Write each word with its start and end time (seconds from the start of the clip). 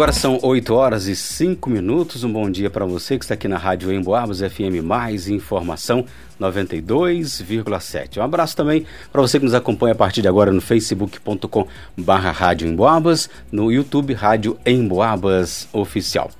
Agora 0.00 0.14
são 0.14 0.38
8 0.42 0.72
horas 0.72 1.06
e 1.08 1.14
5 1.14 1.68
minutos. 1.68 2.24
Um 2.24 2.32
bom 2.32 2.50
dia 2.50 2.70
para 2.70 2.86
você 2.86 3.18
que 3.18 3.24
está 3.26 3.34
aqui 3.34 3.46
na 3.46 3.58
Rádio 3.58 3.92
Emboabas 3.92 4.40
FM 4.40 4.82
Mais 4.82 5.28
Informação 5.28 6.06
92,7. 6.40 8.16
Um 8.16 8.22
abraço 8.22 8.56
também 8.56 8.86
para 9.12 9.20
você 9.20 9.38
que 9.38 9.44
nos 9.44 9.52
acompanha 9.52 9.92
a 9.92 9.94
partir 9.94 10.22
de 10.22 10.28
agora 10.28 10.50
no 10.50 10.62
facebook.com 10.62 11.68
barra 11.98 12.30
Rádio 12.30 12.66
Emboabas, 12.66 13.28
no 13.52 13.70
YouTube 13.70 14.14
Rádio 14.14 14.58
Emboabas 14.64 15.68
Oficial. 15.70 16.30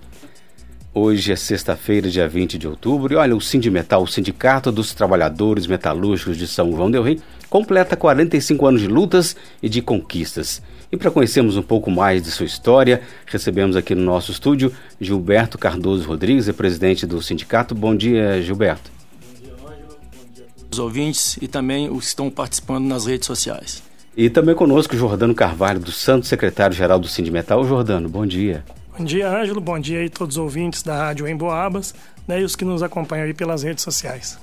Hoje 0.95 1.31
é 1.31 1.37
sexta-feira, 1.37 2.09
dia 2.09 2.27
20 2.27 2.57
de 2.57 2.67
outubro, 2.67 3.13
e 3.13 3.17
olha, 3.17 3.37
o 3.37 3.43
Sindimetal, 3.43 4.03
o 4.03 4.09
Sindicato 4.09 4.73
dos 4.73 4.95
Trabalhadores 4.95 5.67
Metalúrgicos 5.67 6.39
de 6.39 6.49
São 6.49 6.73
João 6.73 6.91
del 6.91 7.03
Rei, 7.03 7.21
completa 7.51 7.95
45 7.95 8.67
anos 8.67 8.81
de 8.81 8.89
lutas 8.89 9.37
e 9.63 9.69
de 9.69 9.83
conquistas. 9.83 10.63
E 10.93 10.97
para 10.97 11.11
conhecermos 11.11 11.57
um 11.57 11.63
pouco 11.63 11.89
mais 11.89 12.21
de 12.21 12.31
sua 12.33 12.47
história, 12.47 13.03
recebemos 13.27 13.77
aqui 13.77 13.95
no 13.95 14.03
nosso 14.03 14.33
estúdio 14.33 14.73
Gilberto 15.01 15.57
Cardoso 15.57 16.07
Rodrigues, 16.07 16.49
é 16.49 16.53
presidente 16.53 17.07
do 17.07 17.23
sindicato. 17.23 17.77
Bom 17.77 17.95
dia, 17.95 18.43
Gilberto. 18.43 18.91
Bom 19.21 19.41
dia, 19.41 19.53
Ângelo. 19.53 19.99
Bom 20.13 20.35
dia 20.35 20.47
a 20.47 20.73
os 20.73 20.79
ouvintes 20.81 21.39
e 21.41 21.47
também 21.47 21.89
os 21.89 22.01
que 22.01 22.07
estão 22.07 22.29
participando 22.29 22.87
nas 22.87 23.07
redes 23.07 23.27
sociais. 23.27 23.85
E 24.17 24.29
também 24.29 24.55
conosco 24.55 24.97
Jordano 24.97 25.33
Carvalho, 25.33 25.79
do 25.79 25.93
Santo 25.93 26.27
Secretário-Geral 26.27 26.99
do 26.99 27.07
Sindimetal. 27.07 27.65
Jordano, 27.65 28.09
bom 28.09 28.27
dia. 28.27 28.65
Bom 28.99 29.05
dia, 29.05 29.31
Ângelo. 29.31 29.61
Bom 29.61 29.79
dia 29.79 30.05
a 30.05 30.11
todos 30.11 30.37
os 30.37 30.43
ouvintes 30.43 30.83
da 30.83 30.97
Rádio 30.97 31.29
Emboabas 31.29 31.95
né, 32.27 32.41
e 32.41 32.45
os 32.45 32.57
que 32.57 32.65
nos 32.65 32.83
acompanham 32.83 33.27
aí 33.27 33.33
pelas 33.33 33.63
redes 33.63 33.85
sociais. 33.85 34.37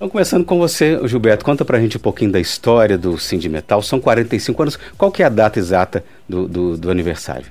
Então, 0.00 0.08
começando 0.08 0.46
com 0.46 0.58
você, 0.58 0.98
Gilberto, 1.06 1.44
conta 1.44 1.62
pra 1.62 1.78
gente 1.78 1.98
um 1.98 2.00
pouquinho 2.00 2.32
da 2.32 2.40
história 2.40 2.96
do 2.96 3.18
Sindimetal. 3.18 3.82
São 3.82 4.00
45 4.00 4.62
anos. 4.62 4.78
Qual 4.96 5.12
que 5.12 5.22
é 5.22 5.26
a 5.26 5.28
data 5.28 5.58
exata 5.58 6.02
do, 6.26 6.48
do, 6.48 6.78
do 6.78 6.90
aniversário? 6.90 7.48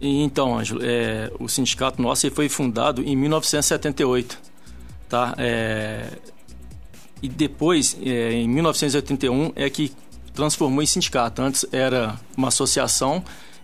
Então, 0.00 0.58
Ângelo, 0.58 0.80
é, 0.82 1.30
o 1.38 1.48
sindicato 1.48 2.02
nosso 2.02 2.28
foi 2.32 2.48
fundado 2.48 3.00
em 3.04 3.14
1978, 3.14 4.40
tá? 5.08 5.36
É, 5.38 6.08
e 7.22 7.28
depois, 7.28 7.96
é, 8.04 8.32
em 8.32 8.48
1981, 8.48 9.52
é 9.54 9.70
que 9.70 9.92
transformou 10.34 10.82
em 10.82 10.86
sindicato. 10.86 11.40
Antes 11.40 11.64
era 11.70 12.16
uma 12.36 12.48
associação 12.48 13.22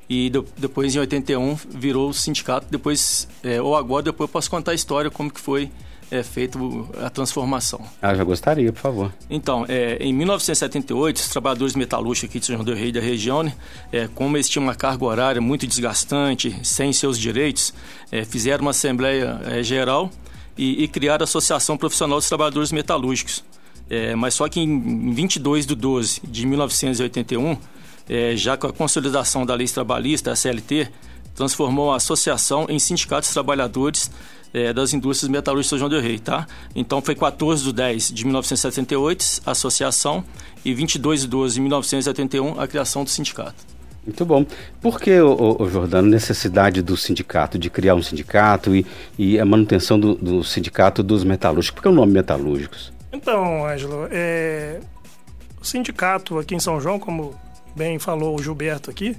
e 0.09 0.31
depois, 0.57 0.95
em 0.95 1.01
81, 1.01 1.57
virou 1.69 2.12
sindicato. 2.12 2.69
Depois, 2.70 3.27
é, 3.42 3.61
ou 3.61 3.75
agora, 3.75 4.05
depois 4.05 4.29
eu 4.29 4.33
posso 4.33 4.48
contar 4.48 4.70
a 4.70 4.75
história, 4.77 5.11
como 5.11 5.33
que 5.33 5.41
foi 5.41 5.69
é 6.10 6.22
feito 6.22 6.88
a 7.02 7.10
transformação. 7.10 7.80
Ah, 8.00 8.14
já 8.14 8.24
gostaria, 8.24 8.72
por 8.72 8.80
favor. 8.80 9.12
Então, 9.28 9.64
é, 9.69 9.97
em 10.00 10.12
1978, 10.12 11.16
os 11.16 11.28
trabalhadores 11.28 11.74
metalúrgicos 11.74 12.30
aqui 12.30 12.41
de 12.41 12.46
São 12.46 12.56
João 12.56 12.64
do 12.64 12.74
Rei 12.74 12.92
da 12.92 13.00
região, 13.00 13.50
é, 13.92 14.08
como 14.14 14.36
eles 14.36 14.48
tinham 14.48 14.64
uma 14.64 14.74
carga 14.74 15.05
horária 15.05 15.41
muito 15.41 15.66
desgastante, 15.66 16.56
sem 16.62 16.92
seus 16.92 17.19
direitos, 17.19 17.74
é, 18.11 18.24
fizeram 18.24 18.62
uma 18.62 18.70
assembleia 18.70 19.41
é, 19.44 19.62
geral 19.62 20.11
e, 20.56 20.84
e 20.84 20.88
criaram 20.88 21.22
a 21.22 21.24
Associação 21.24 21.77
Profissional 21.77 22.18
dos 22.18 22.28
Trabalhadores 22.28 22.72
Metalúrgicos. 22.72 23.44
É, 23.89 24.14
mas 24.14 24.34
só 24.34 24.48
que 24.48 24.61
em 24.61 25.12
22 25.12 25.66
de 25.66 25.74
12 25.74 26.20
de 26.24 26.46
1981, 26.46 27.56
é, 28.08 28.36
já 28.36 28.56
com 28.56 28.66
a 28.66 28.72
consolidação 28.72 29.44
da 29.44 29.55
lei 29.55 29.66
trabalhista, 29.66 30.33
a 30.33 30.36
CLT, 30.36 30.89
transformou 31.34 31.92
a 31.92 31.96
associação 31.96 32.66
em 32.68 32.78
sindicatos 32.78 33.30
trabalhadores 33.30 34.11
é, 34.55 34.72
das 34.72 34.94
indústrias 34.94 35.28
metalúrgicas 35.28 35.70
São 35.70 35.78
João 35.78 35.91
del 35.91 36.00
Rei, 36.00 36.19
tá? 36.20 36.47
Então 36.74 37.02
foi 37.02 37.16
14 37.16 37.64
de 37.64 37.72
10 37.72 38.12
de 38.12 38.24
1978 38.24 39.42
a 39.45 39.51
associação 39.51 40.24
e 40.64 40.73
22 40.73 41.23
de 41.23 41.27
12 41.27 41.55
de 41.56 41.61
1981 41.61 42.61
a 42.61 42.68
criação 42.68 43.02
do 43.02 43.11
sindicato. 43.11 43.74
Muito 44.06 44.24
bom. 44.24 44.46
Por 44.83 45.01
que, 45.01 45.18
o, 45.18 45.56
o 45.58 45.68
Jordano, 45.68 46.08
necessidade 46.08 46.83
do 46.83 46.96
sindicato, 46.96 47.58
de 47.58 47.70
criar 47.70 47.95
um 47.95 48.02
sindicato 48.02 48.77
e, 48.77 48.86
e 49.18 49.40
a 49.40 49.45
manutenção 49.46 49.98
do, 49.98 50.14
do, 50.14 50.45
sindicato 50.45 51.02
dos 51.02 51.24
metalúrgicos? 51.24 51.74
Por 51.74 51.83
que 51.83 51.89
o 51.89 51.92
nome 51.92 52.12
metalúrgicos? 52.12 52.92
Então, 53.11 53.67
Ângelo, 53.67 54.06
é... 54.11 54.79
o 55.61 55.64
sindicato 55.64 56.39
aqui 56.39 56.55
em 56.55 56.61
São 56.61 56.79
João, 56.80 56.98
como 56.98 57.34
bem 57.74 57.98
falou 57.98 58.39
o 58.39 58.42
Gilberto 58.42 58.90
aqui, 58.90 59.17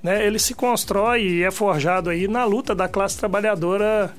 né, 0.00 0.24
ele 0.24 0.38
se 0.38 0.54
constrói 0.54 1.22
e 1.22 1.42
é 1.42 1.50
forjado 1.50 2.08
aí 2.08 2.28
na 2.28 2.44
luta 2.44 2.72
da 2.74 2.86
classe 2.86 3.18
trabalhadora 3.18 4.14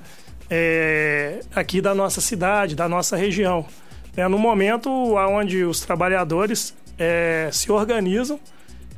é, 0.49 1.39
aqui 1.55 1.81
da 1.81 1.95
nossa 1.95 2.21
cidade, 2.21 2.75
da 2.75 2.87
nossa 2.87 3.15
região. 3.15 3.65
É 4.15 4.27
no 4.27 4.37
momento 4.37 4.89
onde 4.89 5.63
os 5.63 5.81
trabalhadores 5.81 6.73
é, 6.97 7.49
se 7.51 7.71
organizam 7.71 8.39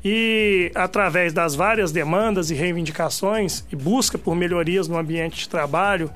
e, 0.06 0.72
através 0.76 1.34
das 1.34 1.56
várias 1.56 1.92
demandas 1.92 2.52
e 2.52 2.54
reivindicações 2.54 3.64
e 3.72 3.76
busca 3.76 4.18
por 4.18 4.36
melhorias 4.36 4.88
no 4.88 4.98
ambiente 4.98 5.40
de 5.40 5.50
trabalho 5.50 6.12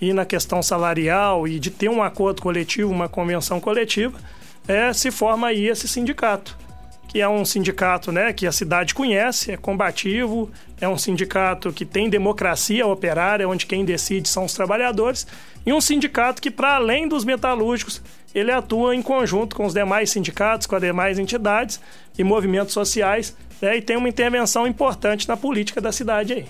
e 0.00 0.12
na 0.12 0.26
questão 0.26 0.62
salarial 0.62 1.48
e 1.48 1.58
de 1.58 1.70
ter 1.70 1.88
um 1.88 2.02
acordo 2.02 2.42
coletivo, 2.42 2.90
uma 2.90 3.08
convenção 3.08 3.58
coletiva, 3.58 4.18
é, 4.68 4.92
se 4.92 5.10
forma 5.10 5.48
aí 5.48 5.66
esse 5.66 5.88
sindicato 5.88 6.56
que 7.12 7.20
é 7.20 7.28
um 7.28 7.44
sindicato 7.44 8.10
né, 8.10 8.32
que 8.32 8.46
a 8.46 8.52
cidade 8.52 8.94
conhece, 8.94 9.52
é 9.52 9.56
combativo, 9.58 10.50
é 10.80 10.88
um 10.88 10.96
sindicato 10.96 11.70
que 11.70 11.84
tem 11.84 12.08
democracia 12.08 12.86
operária, 12.86 13.46
onde 13.46 13.66
quem 13.66 13.84
decide 13.84 14.30
são 14.30 14.46
os 14.46 14.54
trabalhadores, 14.54 15.26
e 15.66 15.74
um 15.74 15.80
sindicato 15.80 16.40
que, 16.40 16.50
para 16.50 16.76
além 16.76 17.06
dos 17.06 17.22
metalúrgicos, 17.22 18.00
ele 18.34 18.50
atua 18.50 18.96
em 18.96 19.02
conjunto 19.02 19.54
com 19.54 19.66
os 19.66 19.74
demais 19.74 20.08
sindicatos, 20.08 20.66
com 20.66 20.74
as 20.74 20.80
demais 20.80 21.18
entidades 21.18 21.78
e 22.16 22.24
movimentos 22.24 22.72
sociais, 22.72 23.36
né, 23.60 23.76
e 23.76 23.82
tem 23.82 23.98
uma 23.98 24.08
intervenção 24.08 24.66
importante 24.66 25.28
na 25.28 25.36
política 25.36 25.82
da 25.82 25.92
cidade 25.92 26.32
aí. 26.32 26.46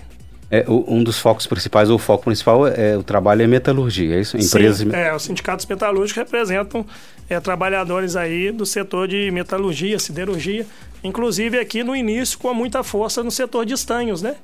É, 0.55 0.63
um 0.69 1.03
dos 1.03 1.17
focos 1.17 1.47
principais, 1.47 1.89
ou 1.89 1.95
o 1.95 1.99
foco 1.99 2.25
principal, 2.25 2.67
é 2.67 2.95
o 2.95 3.01
trabalho 3.01 3.41
é 3.41 3.47
metalurgia, 3.47 4.17
é 4.17 4.19
isso? 4.19 4.37
Empresas... 4.37 4.77
Sim, 4.77 4.95
é, 4.95 5.11
os 5.15 5.23
sindicatos 5.23 5.65
metalúrgicos 5.65 6.15
representam 6.15 6.85
é, 7.27 7.39
trabalhadores 7.39 8.15
aí 8.15 8.51
do 8.51 8.63
setor 8.63 9.07
de 9.07 9.31
metalurgia, 9.31 9.97
siderurgia, 9.97 10.63
inclusive 11.03 11.57
aqui 11.57 11.83
no 11.83 11.95
início 11.95 12.37
com 12.37 12.53
muita 12.53 12.83
força 12.83 13.23
no 13.23 13.31
setor 13.31 13.65
de 13.65 13.73
estanhos, 13.73 14.21
né? 14.21 14.35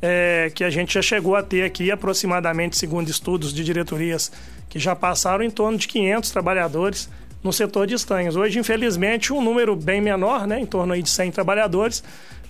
É, 0.00 0.52
que 0.54 0.62
a 0.62 0.70
gente 0.70 0.94
já 0.94 1.02
chegou 1.02 1.34
a 1.34 1.42
ter 1.42 1.64
aqui 1.64 1.90
aproximadamente, 1.90 2.78
segundo 2.78 3.10
estudos 3.10 3.52
de 3.52 3.64
diretorias 3.64 4.30
que 4.68 4.78
já 4.78 4.94
passaram, 4.94 5.42
em 5.42 5.50
torno 5.50 5.76
de 5.76 5.88
500 5.88 6.30
trabalhadores 6.30 7.08
no 7.42 7.52
setor 7.52 7.88
de 7.88 7.94
estanhos. 7.94 8.36
Hoje, 8.36 8.56
infelizmente, 8.60 9.32
um 9.32 9.42
número 9.42 9.74
bem 9.74 10.00
menor, 10.00 10.46
né, 10.46 10.60
em 10.60 10.66
torno 10.66 10.92
aí 10.92 11.02
de 11.02 11.10
100 11.10 11.32
trabalhadores, 11.32 12.04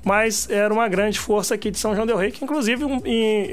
mas 0.07 0.49
era 0.49 0.73
uma 0.73 0.87
grande 0.87 1.19
força 1.19 1.57
aqui 1.57 1.69
de 1.69 1.81
São 1.81 1.93
João 1.93 2.07
del 2.07 2.17
Rei, 2.17 2.31
que 2.31 2.45
inclusive 2.45 2.85
um, 2.85 3.03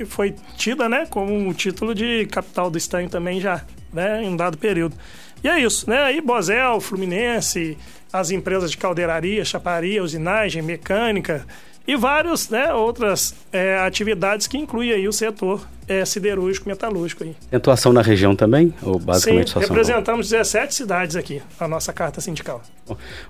foi 0.06 0.36
tida 0.56 0.88
né, 0.88 1.08
como 1.09 1.34
um 1.34 1.52
título 1.52 1.96
de 1.96 2.28
capital 2.28 2.69
do 2.69 2.78
estanho 2.78 3.09
também 3.09 3.41
já, 3.41 3.64
né, 3.91 4.24
em 4.24 4.30
um 4.30 4.38
dado 4.38 4.56
período. 4.56 4.96
E 5.44 5.50
é 5.50 5.59
isso, 5.59 5.90
né? 5.90 6.03
Aí 6.03 6.22
Bozel, 6.22 6.80
Fluminense, 6.80 7.75
as 8.13 8.30
empresas 8.30 8.69
de 8.69 8.78
caldeiraria, 8.78 9.44
chaparia, 9.44 10.03
usinagem, 10.03 10.62
mecânica 10.62 11.44
e 11.88 11.95
várias 11.95 12.49
né, 12.49 12.73
outras 12.73 13.35
é, 13.51 13.77
atividades 13.79 14.47
que 14.47 14.57
incluem 14.57 14.91
aí 14.91 15.07
o 15.07 15.13
setor 15.13 15.67
é, 15.88 16.05
siderúrgico 16.05 16.67
metalúrgico. 16.67 17.23
Aí. 17.23 17.35
Tem 17.49 17.57
atuação 17.57 17.91
na 17.91 18.01
região 18.01 18.35
também? 18.35 18.73
Ou 18.81 18.97
basicamente 18.97 19.51
Sim, 19.51 19.59
representamos 19.59 20.29
17 20.29 20.73
cidades 20.73 21.16
aqui, 21.16 21.41
a 21.59 21.67
nossa 21.67 21.91
carta 21.91 22.21
sindical. 22.21 22.61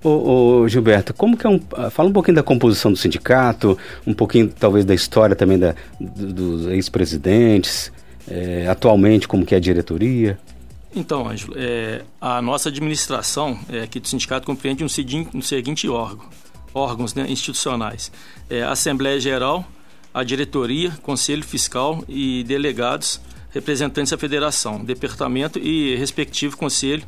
Ô, 0.03 0.09
ô, 0.61 0.67
Gilberto, 0.67 1.13
como 1.13 1.35
que 1.35 1.47
é 1.47 1.49
um... 1.49 1.59
Fala 1.89 2.09
um 2.09 2.13
pouquinho 2.13 2.35
da 2.35 2.43
composição 2.43 2.91
do 2.91 2.97
sindicato, 2.97 3.77
um 4.05 4.13
pouquinho 4.13 4.49
talvez 4.49 4.85
da 4.85 4.93
história 4.93 5.35
também 5.35 5.57
da, 5.57 5.75
dos 5.99 6.67
ex-presidentes, 6.67 7.91
é, 8.27 8.67
atualmente 8.67 9.27
como 9.27 9.45
que 9.45 9.56
é 9.56 9.57
a 9.57 9.61
diretoria. 9.61 10.38
Então, 10.95 11.27
Ângelo, 11.27 11.56
é, 11.57 12.01
a 12.21 12.39
nossa 12.41 12.69
administração 12.69 13.57
é, 13.67 13.81
aqui 13.81 13.99
do 13.99 14.07
sindicato 14.07 14.45
compreende 14.45 14.83
um 14.83 14.88
um 15.33 15.41
seguinte 15.41 15.89
órgão, 15.89 16.25
órgãos 16.73 17.13
né, 17.13 17.25
institucionais. 17.29 18.11
É, 18.49 18.63
Assembleia 18.63 19.19
Geral, 19.19 19.65
a 20.13 20.23
diretoria, 20.23 20.91
conselho 21.01 21.43
fiscal 21.43 22.03
e 22.07 22.43
delegados 22.43 23.19
representantes 23.51 24.11
da 24.11 24.17
federação, 24.17 24.83
departamento 24.83 25.59
e 25.59 25.95
respectivo 25.95 26.57
conselho 26.57 27.03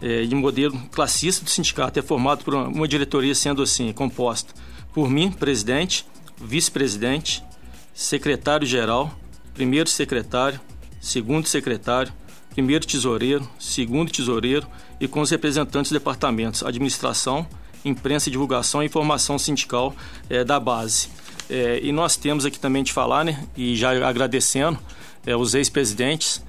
é, 0.00 0.24
de 0.24 0.34
modelo 0.34 0.76
classista 0.92 1.44
do 1.44 1.50
sindicato. 1.50 1.98
É 1.98 2.02
formado 2.02 2.44
por 2.44 2.54
uma, 2.54 2.68
uma 2.68 2.88
diretoria, 2.88 3.34
sendo 3.34 3.62
assim, 3.62 3.92
composta 3.92 4.52
por 4.92 5.10
mim, 5.10 5.30
presidente, 5.30 6.06
vice-presidente, 6.40 7.44
secretário-geral, 7.92 9.14
primeiro 9.52 9.90
secretário, 9.90 10.58
segundo 10.98 11.46
secretário, 11.46 12.10
primeiro 12.50 12.86
tesoureiro, 12.86 13.46
segundo 13.58 14.10
tesoureiro 14.10 14.66
e 14.98 15.06
com 15.06 15.20
os 15.20 15.30
representantes 15.30 15.90
dos 15.90 15.98
departamentos 16.00 16.62
administração, 16.62 17.46
imprensa, 17.88 18.30
divulgação 18.30 18.82
e 18.82 18.86
informação 18.86 19.38
sindical 19.38 19.94
é, 20.28 20.44
da 20.44 20.58
base. 20.58 21.08
É, 21.48 21.80
e 21.82 21.92
nós 21.92 22.16
temos 22.16 22.44
aqui 22.44 22.58
também 22.58 22.82
de 22.82 22.92
falar, 22.92 23.24
né, 23.24 23.44
e 23.56 23.76
já 23.76 23.90
agradecendo 24.06 24.78
é, 25.24 25.36
os 25.36 25.54
ex-presidentes, 25.54 26.44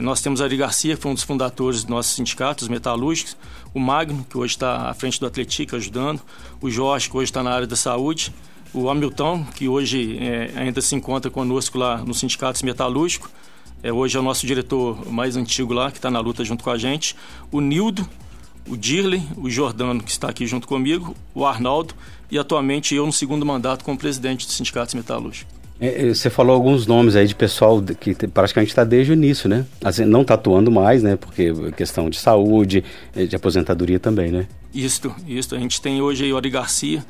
nós 0.00 0.20
temos 0.20 0.40
Ari 0.40 0.56
Garcia, 0.56 0.94
que 0.94 1.02
foi 1.02 1.10
um 1.10 1.14
dos 1.14 1.24
fundadores 1.24 1.80
dos 1.80 1.90
nossos 1.90 2.14
sindicatos 2.14 2.68
metalúrgicos, 2.68 3.36
o 3.74 3.80
Magno, 3.80 4.24
que 4.30 4.38
hoje 4.38 4.54
está 4.54 4.88
à 4.88 4.94
frente 4.94 5.18
do 5.18 5.26
Atlético 5.26 5.74
ajudando, 5.74 6.22
o 6.60 6.70
Jorge, 6.70 7.10
que 7.10 7.16
hoje 7.16 7.32
está 7.32 7.42
na 7.42 7.50
área 7.50 7.66
da 7.66 7.74
saúde, 7.74 8.32
o 8.72 8.88
Hamilton, 8.88 9.44
que 9.56 9.68
hoje 9.68 10.18
é, 10.18 10.52
ainda 10.54 10.80
se 10.80 10.94
encontra 10.94 11.30
conosco 11.32 11.78
lá 11.78 11.98
no 11.98 12.14
Sindicato 12.14 12.64
Metalúrgico, 12.64 13.28
é, 13.82 13.92
hoje 13.92 14.16
é 14.16 14.20
o 14.20 14.22
nosso 14.22 14.46
diretor 14.46 15.10
mais 15.10 15.36
antigo 15.36 15.72
lá, 15.72 15.90
que 15.90 15.98
está 15.98 16.10
na 16.10 16.20
luta 16.20 16.44
junto 16.44 16.62
com 16.62 16.70
a 16.70 16.78
gente, 16.78 17.16
o 17.50 17.60
Nildo, 17.60 18.08
o 18.70 18.76
Dirley, 18.76 19.22
o 19.36 19.50
Jordano, 19.50 20.02
que 20.02 20.10
está 20.10 20.28
aqui 20.28 20.46
junto 20.46 20.68
comigo, 20.68 21.14
o 21.34 21.44
Arnaldo 21.44 21.94
e 22.30 22.38
atualmente 22.38 22.94
eu 22.94 23.04
no 23.04 23.12
segundo 23.12 23.44
mandato 23.44 23.84
como 23.84 23.98
presidente 23.98 24.46
do 24.46 24.52
Sindicato 24.52 24.96
Metalúrgico. 24.96 25.50
É, 25.80 26.08
é, 26.08 26.14
você 26.14 26.30
falou 26.30 26.54
alguns 26.54 26.86
nomes 26.86 27.16
aí 27.16 27.26
de 27.26 27.34
pessoal 27.34 27.82
que 27.82 28.14
praticamente 28.28 28.70
está 28.70 28.84
desde 28.84 29.12
o 29.12 29.14
início, 29.14 29.48
né? 29.48 29.66
Assim, 29.82 30.04
não 30.04 30.22
está 30.22 30.34
atuando 30.34 30.70
mais, 30.70 31.02
né? 31.02 31.16
Porque 31.16 31.52
questão 31.72 32.08
de 32.08 32.18
saúde, 32.18 32.84
é, 33.16 33.24
de 33.24 33.34
aposentadoria 33.34 33.98
também, 33.98 34.30
né? 34.30 34.46
Isso, 34.72 35.12
isso. 35.26 35.54
A 35.54 35.58
gente 35.58 35.80
tem 35.80 36.00
hoje 36.00 36.24
aí 36.24 36.32
o 36.32 36.36
Ari 36.36 36.50
Garcia, 36.50 37.04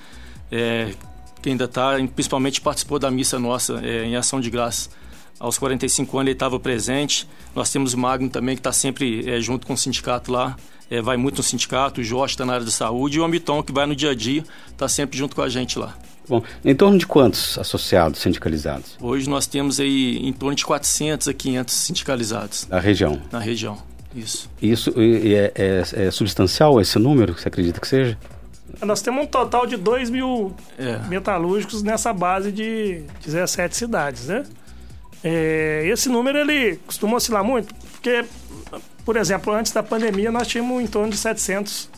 é, 0.50 0.92
que 1.42 1.50
ainda 1.50 1.64
está, 1.64 1.96
principalmente 2.14 2.60
participou 2.60 2.98
da 2.98 3.10
missa 3.10 3.38
nossa 3.38 3.80
é, 3.84 4.04
em 4.04 4.16
ação 4.16 4.40
de 4.40 4.48
graça. 4.48 4.88
Aos 5.40 5.58
45 5.58 6.18
anos 6.18 6.28
ele 6.28 6.36
estava 6.36 6.60
presente. 6.60 7.26
Nós 7.56 7.72
temos 7.72 7.94
o 7.94 7.98
Magno 7.98 8.28
também, 8.28 8.54
que 8.54 8.60
está 8.60 8.72
sempre 8.72 9.28
é, 9.28 9.40
junto 9.40 9.66
com 9.66 9.72
o 9.72 9.76
sindicato 9.76 10.30
lá. 10.30 10.54
vai 11.02 11.16
muito 11.16 11.38
no 11.38 11.42
sindicato, 11.42 12.02
o 12.02 12.04
Jorge 12.04 12.34
está 12.34 12.44
na 12.44 12.52
área 12.52 12.64
da 12.66 12.70
saúde 12.70 13.16
e 13.16 13.20
o 13.20 13.24
Amiton, 13.24 13.62
que 13.62 13.72
vai 13.72 13.86
no 13.86 13.96
dia 13.96 14.10
a 14.10 14.14
dia, 14.14 14.44
está 14.68 14.86
sempre 14.86 15.16
junto 15.18 15.34
com 15.34 15.40
a 15.40 15.48
gente 15.48 15.78
lá. 15.78 15.96
Bom, 16.28 16.42
em 16.64 16.74
torno 16.74 16.98
de 16.98 17.06
quantos 17.06 17.58
associados 17.58 18.20
sindicalizados? 18.20 18.96
Hoje 19.00 19.28
nós 19.28 19.46
temos 19.46 19.80
aí 19.80 20.18
em 20.18 20.32
torno 20.32 20.54
de 20.54 20.64
400 20.64 21.26
a 21.26 21.34
500 21.34 21.74
sindicalizados. 21.74 22.68
Na 22.68 22.78
região? 22.78 23.20
Na 23.32 23.38
região, 23.38 23.78
isso. 24.14 24.48
Isso 24.60 24.92
é, 24.96 25.52
é, 25.54 26.06
é 26.06 26.10
substancial 26.10 26.80
esse 26.80 26.98
número, 26.98 27.32
você 27.32 27.48
acredita 27.48 27.80
que 27.80 27.88
seja? 27.88 28.18
Nós 28.82 29.02
temos 29.02 29.24
um 29.24 29.26
total 29.26 29.66
de 29.66 29.76
2 29.76 30.10
mil 30.10 30.54
é. 30.78 30.98
metalúrgicos 31.08 31.82
nessa 31.82 32.12
base 32.12 32.52
de 32.52 33.02
17 33.24 33.76
cidades, 33.76 34.26
né? 34.26 34.44
É, 35.22 35.82
esse 35.86 36.08
número 36.08 36.38
ele 36.38 36.76
costuma 36.86 37.16
oscilar 37.16 37.44
muito, 37.44 37.74
porque, 37.92 38.24
por 39.04 39.16
exemplo, 39.16 39.52
antes 39.52 39.72
da 39.72 39.82
pandemia 39.82 40.30
nós 40.32 40.48
tínhamos 40.48 40.82
em 40.82 40.86
torno 40.86 41.10
de 41.10 41.18
700 41.18 41.90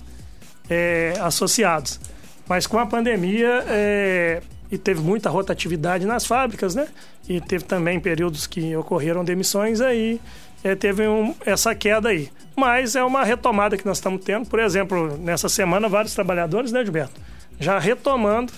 é, 0.69 1.15
associados. 1.21 2.01
Mas 2.49 2.67
com 2.67 2.79
a 2.79 2.87
pandemia, 2.87 3.65
é, 3.69 4.43
e 4.71 4.79
teve 4.79 5.01
muita 5.01 5.31
rotatividade 5.31 6.07
nas 6.07 6.27
fábricas, 6.27 6.75
né? 6.75 6.89
E 7.29 7.41
teve 7.41 7.65
também 7.65 8.01
períodos 8.01 8.47
que 8.47 8.75
ocorreram 8.75 9.25
demissões 9.25 9.81
aí, 9.81 10.21
é, 10.65 10.75
teve 10.75 11.07
um, 11.07 11.35
essa 11.45 11.75
queda 11.75 12.09
aí. 12.09 12.31
Mas 12.57 12.97
é 12.97 13.05
uma 13.05 13.25
retomada 13.25 13.77
que 13.77 13.87
nós 13.87 13.99
estamos 13.99 14.25
tendo. 14.25 14.49
Por 14.49 14.59
exemplo, 14.59 15.17
nessa 15.19 15.49
semana, 15.49 15.89
vários 15.89 16.15
trabalhadores, 16.15 16.73
né, 16.73 16.83
Gilberto? 16.83 17.21
Já 17.61 17.79
retomando 17.79 18.53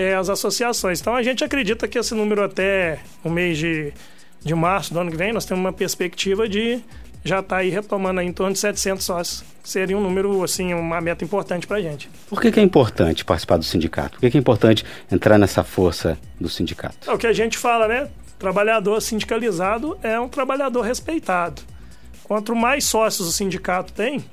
é, 0.00 0.14
as 0.14 0.30
associações. 0.30 0.98
Então 0.98 1.14
a 1.14 1.22
gente 1.22 1.44
acredita 1.44 1.86
que 1.86 1.98
esse 1.98 2.14
número 2.14 2.42
até 2.42 3.00
o 3.22 3.28
mês 3.28 3.58
de, 3.58 3.92
de 4.42 4.54
março 4.54 4.94
do 4.94 4.98
ano 4.98 5.10
que 5.10 5.16
vem, 5.16 5.30
nós 5.30 5.44
temos 5.44 5.62
uma 5.62 5.74
perspectiva 5.74 6.48
de 6.48 6.80
já 7.22 7.40
está 7.40 7.58
aí 7.58 7.68
retomando 7.68 8.18
aí 8.20 8.26
em 8.26 8.32
torno 8.32 8.54
de 8.54 8.58
700 8.58 9.04
sócios. 9.04 9.44
Seria 9.62 9.94
um 9.94 10.00
número, 10.00 10.42
assim, 10.42 10.72
uma 10.72 11.02
meta 11.02 11.22
importante 11.22 11.66
para 11.66 11.76
a 11.76 11.82
gente. 11.82 12.08
Por 12.30 12.40
que, 12.40 12.50
que, 12.50 12.58
é 12.58 12.62
importante 12.62 13.26
participar 13.26 13.58
do 13.58 13.62
sindicato? 13.62 14.12
Por 14.12 14.20
que, 14.20 14.30
que 14.30 14.38
é 14.38 14.40
importante 14.40 14.86
entrar 15.12 15.36
nessa 15.36 15.62
força 15.62 16.18
do 16.40 16.48
sindicato? 16.48 17.10
É 17.10 17.12
o 17.12 17.18
que 17.18 17.26
a 17.26 17.32
gente 17.34 17.58
fala, 17.58 17.86
né? 17.86 18.08
Trabalhador 18.38 19.02
sindicalizado 19.02 19.98
é 20.02 20.18
um 20.18 20.30
trabalhador 20.30 20.80
respeitado. 20.80 21.60
Quanto 22.24 22.56
mais 22.56 22.84
sócios 22.84 23.28
o 23.28 23.32
sindicato 23.32 23.92
tem, 23.92 24.24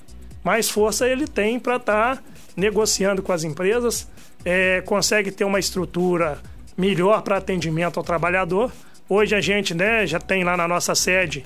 mais 0.42 0.70
força 0.70 1.10
ele 1.10 1.28
tem 1.28 1.60
para 1.60 1.75
estar 1.75 2.16
tá 2.16 2.24
negociando 2.56 3.22
com 3.22 3.34
as 3.34 3.44
empresas, 3.44 4.08
é, 4.45 4.81
consegue 4.81 5.31
ter 5.31 5.44
uma 5.44 5.60
estrutura 5.60 6.39
melhor 6.78 7.22
para 7.22 7.38
atendimento 7.38 7.98
ao 7.98 8.04
trabalhador. 8.04 8.72
Hoje 9.10 9.36
a 9.36 9.42
gente 9.42 9.74
né, 9.74 10.06
já 10.06 10.19
tem 10.19 10.44
lá 10.44 10.56
na 10.56 10.68
nossa 10.68 10.94
sede 10.94 11.44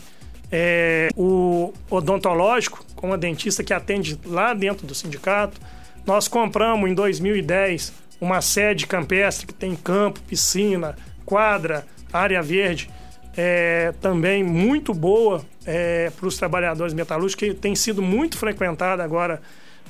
é, 0.52 1.10
o 1.16 1.74
odontológico, 1.90 2.84
com 2.96 3.08
uma 3.08 3.18
dentista 3.18 3.64
que 3.64 3.74
atende 3.74 4.20
lá 4.26 4.54
dentro 4.54 4.86
do 4.86 4.94
sindicato. 4.94 5.60
Nós 6.06 6.28
compramos 6.28 6.90
em 6.90 6.94
2010 6.94 7.94
uma 8.20 8.42
sede 8.42 8.86
campestre 8.86 9.48
que 9.48 9.54
tem 9.54 9.76
campo, 9.76 10.20
piscina, 10.22 10.96
quadra, 11.26 11.86
área 12.12 12.42
verde, 12.42 12.90
é, 13.36 13.94
também 14.02 14.44
muito 14.44 14.94
boa 14.94 15.44
é, 15.66 16.12
para 16.12 16.28
os 16.28 16.38
trabalhadores 16.38 16.94
metalúrgicos, 16.94 17.48
que 17.48 17.54
tem 17.54 17.76
sido 17.76 18.02
muito 18.02 18.38
frequentada 18.38 19.04
agora 19.04 19.42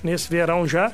nesse 0.04 0.30
verão 0.30 0.68
já. 0.68 0.92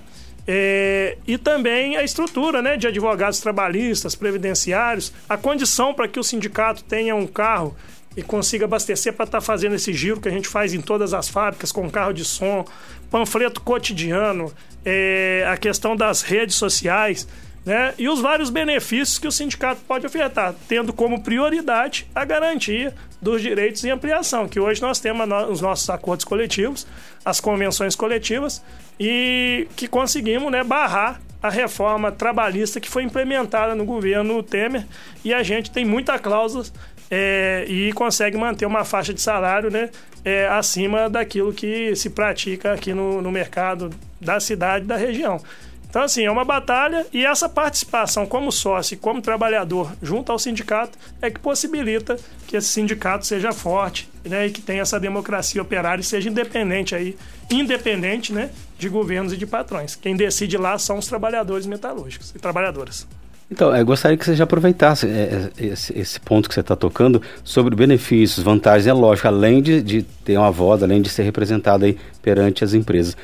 É, 0.49 1.17
e 1.27 1.37
também 1.37 1.97
a 1.97 2.03
estrutura 2.03 2.61
né, 2.61 2.77
de 2.77 2.87
advogados 2.87 3.39
trabalhistas, 3.39 4.15
previdenciários, 4.15 5.11
a 5.27 5.35
condição 5.35 5.93
para 5.93 6.07
que 6.07 6.17
o 6.17 6.23
sindicato 6.23 6.83
tenha 6.85 7.13
um 7.15 7.27
carro 7.27 7.75
e 8.15 8.23
consiga 8.23 8.65
abastecer 8.65 9.13
para 9.13 9.25
estar 9.25 9.39
tá 9.39 9.45
fazendo 9.45 9.75
esse 9.75 9.93
giro 9.93 10.21
que 10.21 10.29
a 10.29 10.31
gente 10.31 10.47
faz 10.47 10.73
em 10.73 10.81
todas 10.81 11.13
as 11.13 11.27
fábricas, 11.27 11.71
com 11.71 11.89
carro 11.89 12.13
de 12.13 12.23
som, 12.23 12.65
panfleto 13.11 13.61
cotidiano, 13.61 14.51
é, 14.85 15.45
a 15.47 15.57
questão 15.57 15.95
das 15.95 16.21
redes 16.21 16.55
sociais. 16.55 17.27
Né? 17.67 17.93
E 17.97 18.07
os 18.07 18.21
vários 18.21 18.49
benefícios 18.49 19.19
que 19.19 19.27
o 19.27 19.31
sindicato 19.31 19.81
pode 19.85 20.05
ofertar, 20.05 20.55
tendo 20.69 20.93
como 20.93 21.21
prioridade 21.21 22.07
a 22.15 22.23
garantia 22.23 22.95
dos 23.21 23.41
direitos 23.41 23.83
e 23.83 23.89
ampliação, 23.89 24.47
que 24.47 24.57
hoje 24.57 24.81
nós 24.81 25.01
temos 25.01 25.27
os 25.49 25.59
nossos 25.59 25.89
acordos 25.89 26.23
coletivos, 26.23 26.87
as 27.25 27.41
convenções 27.41 27.93
coletivas, 27.93 28.63
e 28.97 29.67
que 29.75 29.85
conseguimos 29.85 30.49
né, 30.49 30.63
barrar 30.63 31.19
a 31.43 31.49
reforma 31.49 32.09
trabalhista 32.09 32.79
que 32.79 32.89
foi 32.89 33.03
implementada 33.03 33.75
no 33.75 33.83
governo 33.83 34.41
Temer, 34.41 34.85
e 35.21 35.33
a 35.33 35.43
gente 35.43 35.69
tem 35.69 35.83
muita 35.83 36.17
cláusula 36.17 36.63
é, 37.11 37.65
e 37.67 37.91
consegue 37.91 38.37
manter 38.37 38.65
uma 38.65 38.85
faixa 38.85 39.13
de 39.13 39.19
salário 39.19 39.69
né, 39.69 39.89
é, 40.23 40.47
acima 40.47 41.09
daquilo 41.09 41.51
que 41.51 41.93
se 41.97 42.11
pratica 42.11 42.71
aqui 42.71 42.93
no, 42.93 43.21
no 43.21 43.29
mercado 43.29 43.89
da 44.21 44.39
cidade 44.39 44.85
da 44.85 44.95
região. 44.95 45.41
Então, 45.89 46.03
assim, 46.03 46.23
é 46.25 46.31
uma 46.31 46.43
batalha 46.43 47.05
e 47.13 47.25
essa 47.25 47.47
participação 47.47 48.25
como 48.25 48.51
sócio 48.51 48.93
e 48.93 48.97
como 48.97 49.21
trabalhador 49.21 49.93
junto 50.01 50.31
ao 50.31 50.37
sindicato 50.37 50.97
é 51.21 51.31
que 51.31 51.39
possibilita 51.39 52.17
que 52.45 52.57
esse 52.57 52.67
sindicato 52.67 53.25
seja 53.25 53.51
forte 53.51 54.09
né, 54.23 54.47
e 54.47 54.51
que 54.51 54.61
tenha 54.61 54.81
essa 54.81 54.99
democracia 54.99 55.61
operária 55.61 56.01
e 56.01 56.05
seja 56.05 56.29
independente 56.29 56.93
aí, 56.93 57.17
independente 57.49 58.33
né, 58.33 58.51
de 58.77 58.89
governos 58.89 59.33
e 59.33 59.37
de 59.37 59.47
patrões. 59.47 59.95
Quem 59.95 60.15
decide 60.15 60.57
lá 60.57 60.77
são 60.77 60.97
os 60.97 61.07
trabalhadores 61.07 61.65
metalúrgicos 61.65 62.33
e 62.35 62.39
trabalhadoras. 62.39 63.07
Então, 63.49 63.73
eu 63.73 63.85
gostaria 63.85 64.17
que 64.17 64.25
você 64.25 64.35
já 64.35 64.43
aproveitasse 64.43 65.07
é, 65.07 65.49
é, 65.57 65.63
esse, 65.63 66.19
ponto 66.19 66.49
que 66.49 66.53
você 66.53 66.59
está 66.59 66.75
tocando 66.75 67.21
sobre 67.45 67.75
benefícios, 67.75 68.43
vantagens. 68.43 68.87
É 68.87 68.93
lógico, 68.93 69.27
além 69.27 69.61
de, 69.61 69.81
de, 69.81 70.03
ter 70.03 70.37
uma 70.37 70.51
voz, 70.51 70.83
além 70.83 71.01
de 71.01 71.09
ser 71.09 71.23
representado 71.23 71.85
aí 71.85 71.97
perante 72.21 72.63
as 72.63 72.73
empresas. 72.73 73.15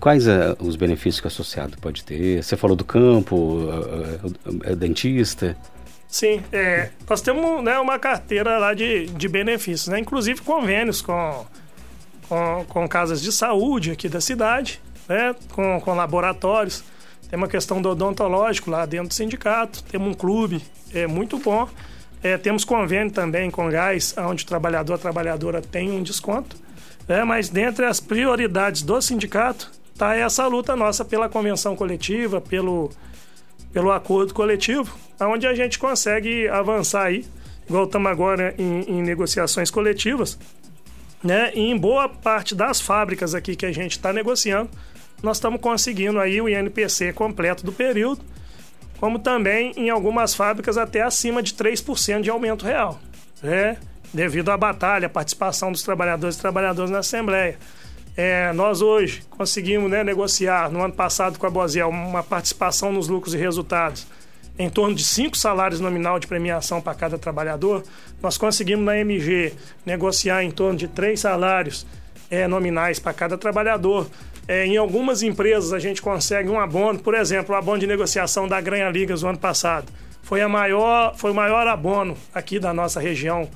Quais 0.00 0.26
uh, 0.26 0.56
os 0.58 0.74
benefícios 0.74 1.20
que 1.20 1.26
o 1.26 1.28
associado 1.28 1.78
pode 1.80 2.04
ter? 2.04 2.42
Você 2.42 2.56
falou 2.56 2.76
do 2.76 2.84
campo, 2.84 3.68
dentista. 4.76 5.56
Sim, 6.10 6.42
é, 6.50 6.90
nós 7.08 7.22
temos 7.22 7.62
né, 7.62 7.78
uma 7.78 7.96
carteira 7.96 8.58
lá 8.58 8.74
de, 8.74 9.06
de 9.06 9.28
benefícios, 9.28 9.86
né? 9.86 10.00
inclusive 10.00 10.40
convênios 10.40 11.00
com, 11.00 11.46
com, 12.28 12.64
com 12.68 12.88
casas 12.88 13.22
de 13.22 13.30
saúde 13.30 13.92
aqui 13.92 14.08
da 14.08 14.20
cidade, 14.20 14.80
né? 15.08 15.36
com, 15.52 15.80
com 15.80 15.94
laboratórios. 15.94 16.82
Tem 17.30 17.36
uma 17.36 17.48
questão 17.48 17.80
do 17.80 17.88
odontológico 17.90 18.70
lá 18.70 18.84
dentro 18.84 19.08
do 19.08 19.14
sindicato, 19.14 19.82
temos 19.84 20.08
um 20.08 20.14
clube 20.14 20.60
é 20.92 21.06
muito 21.06 21.38
bom. 21.38 21.68
É, 22.22 22.36
temos 22.36 22.64
convênio 22.64 23.12
também 23.12 23.50
com 23.50 23.68
gás, 23.70 24.14
onde 24.18 24.44
o 24.44 24.46
trabalhador, 24.46 24.94
a 24.94 24.98
trabalhadora 24.98 25.62
tem 25.62 25.90
um 25.90 26.02
desconto. 26.02 26.56
É, 27.08 27.24
mas 27.24 27.48
dentre 27.48 27.86
as 27.86 27.98
prioridades 27.98 28.82
do 28.82 29.00
sindicato 29.00 29.70
está 29.92 30.14
essa 30.14 30.46
luta 30.46 30.76
nossa 30.76 31.04
pela 31.04 31.28
convenção 31.28 31.74
coletiva, 31.74 32.40
pelo, 32.40 32.90
pelo 33.72 33.90
acordo 33.90 34.34
coletivo, 34.34 34.94
onde 35.20 35.46
a 35.46 35.54
gente 35.54 35.78
consegue 35.78 36.46
avançar 36.48 37.04
aí, 37.04 37.24
igual 37.68 37.84
estamos 37.84 38.10
agora 38.10 38.54
em, 38.58 38.82
em 38.82 39.02
negociações 39.02 39.70
coletivas, 39.70 40.38
né? 41.22 41.52
E 41.54 41.60
em 41.60 41.76
boa 41.76 42.08
parte 42.08 42.54
das 42.54 42.80
fábricas 42.80 43.34
aqui 43.34 43.56
que 43.56 43.66
a 43.66 43.72
gente 43.72 43.92
está 43.92 44.12
negociando, 44.12 44.70
nós 45.22 45.36
estamos 45.36 45.60
conseguindo 45.60 46.18
aí 46.18 46.40
o 46.40 46.48
INPC 46.48 47.12
completo 47.12 47.64
do 47.64 47.72
período, 47.72 48.22
como 48.98 49.18
também 49.18 49.72
em 49.76 49.90
algumas 49.90 50.34
fábricas 50.34 50.76
até 50.76 51.02
acima 51.02 51.42
de 51.42 51.54
3% 51.54 52.20
de 52.20 52.30
aumento 52.30 52.64
real, 52.64 53.00
né? 53.42 53.76
devido 54.12 54.50
à 54.50 54.56
batalha, 54.56 55.06
à 55.06 55.10
participação 55.10 55.72
dos 55.72 55.82
trabalhadores 55.82 56.36
e 56.36 56.40
trabalhadoras 56.40 56.90
na 56.90 56.98
Assembleia. 56.98 57.58
É, 58.16 58.52
nós 58.52 58.82
hoje 58.82 59.22
conseguimos 59.30 59.90
né, 59.90 60.02
negociar, 60.02 60.70
no 60.70 60.82
ano 60.82 60.92
passado 60.92 61.38
com 61.38 61.46
a 61.46 61.50
Boziel, 61.50 61.88
uma 61.88 62.22
participação 62.22 62.92
nos 62.92 63.08
lucros 63.08 63.34
e 63.34 63.36
resultados 63.38 64.06
em 64.58 64.68
torno 64.68 64.94
de 64.94 65.02
cinco 65.02 65.38
salários 65.38 65.80
nominal 65.80 66.18
de 66.18 66.26
premiação 66.26 66.82
para 66.82 66.94
cada 66.94 67.16
trabalhador. 67.16 67.82
Nós 68.20 68.36
conseguimos 68.36 68.84
na 68.84 68.98
MG 68.98 69.54
negociar 69.86 70.42
em 70.42 70.50
torno 70.50 70.78
de 70.78 70.86
três 70.86 71.20
salários 71.20 71.86
é, 72.30 72.46
nominais 72.46 72.98
para 72.98 73.14
cada 73.14 73.38
trabalhador. 73.38 74.06
É, 74.50 74.66
em 74.66 74.76
algumas 74.76 75.22
empresas 75.22 75.72
a 75.72 75.78
gente 75.78 76.02
consegue 76.02 76.48
um 76.48 76.58
abono, 76.58 76.98
por 76.98 77.14
exemplo, 77.14 77.54
o 77.54 77.56
abono 77.56 77.78
de 77.78 77.86
negociação 77.86 78.48
da 78.48 78.60
Granha 78.60 78.90
Ligas 78.90 79.22
no 79.22 79.28
ano 79.28 79.38
passado. 79.38 79.86
foi, 80.24 80.40
a 80.40 80.48
maior, 80.48 81.14
foi 81.16 81.30
o 81.30 81.34
maior 81.34 81.68
abono 81.68 82.16
aqui 82.34 82.58
da 82.58 82.74
nossa 82.74 82.98
região 82.98 83.48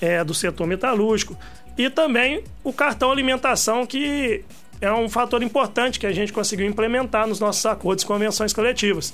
é, 0.00 0.24
do 0.24 0.32
setor 0.32 0.66
metalúrgico. 0.66 1.36
E 1.76 1.90
também 1.90 2.42
o 2.64 2.72
cartão 2.72 3.12
alimentação, 3.12 3.84
que 3.84 4.42
é 4.80 4.90
um 4.90 5.06
fator 5.06 5.42
importante 5.42 6.00
que 6.00 6.06
a 6.06 6.12
gente 6.12 6.32
conseguiu 6.32 6.64
implementar 6.66 7.26
nos 7.26 7.38
nossos 7.38 7.66
acordos 7.66 8.02
e 8.02 8.06
convenções 8.06 8.54
coletivas. 8.54 9.12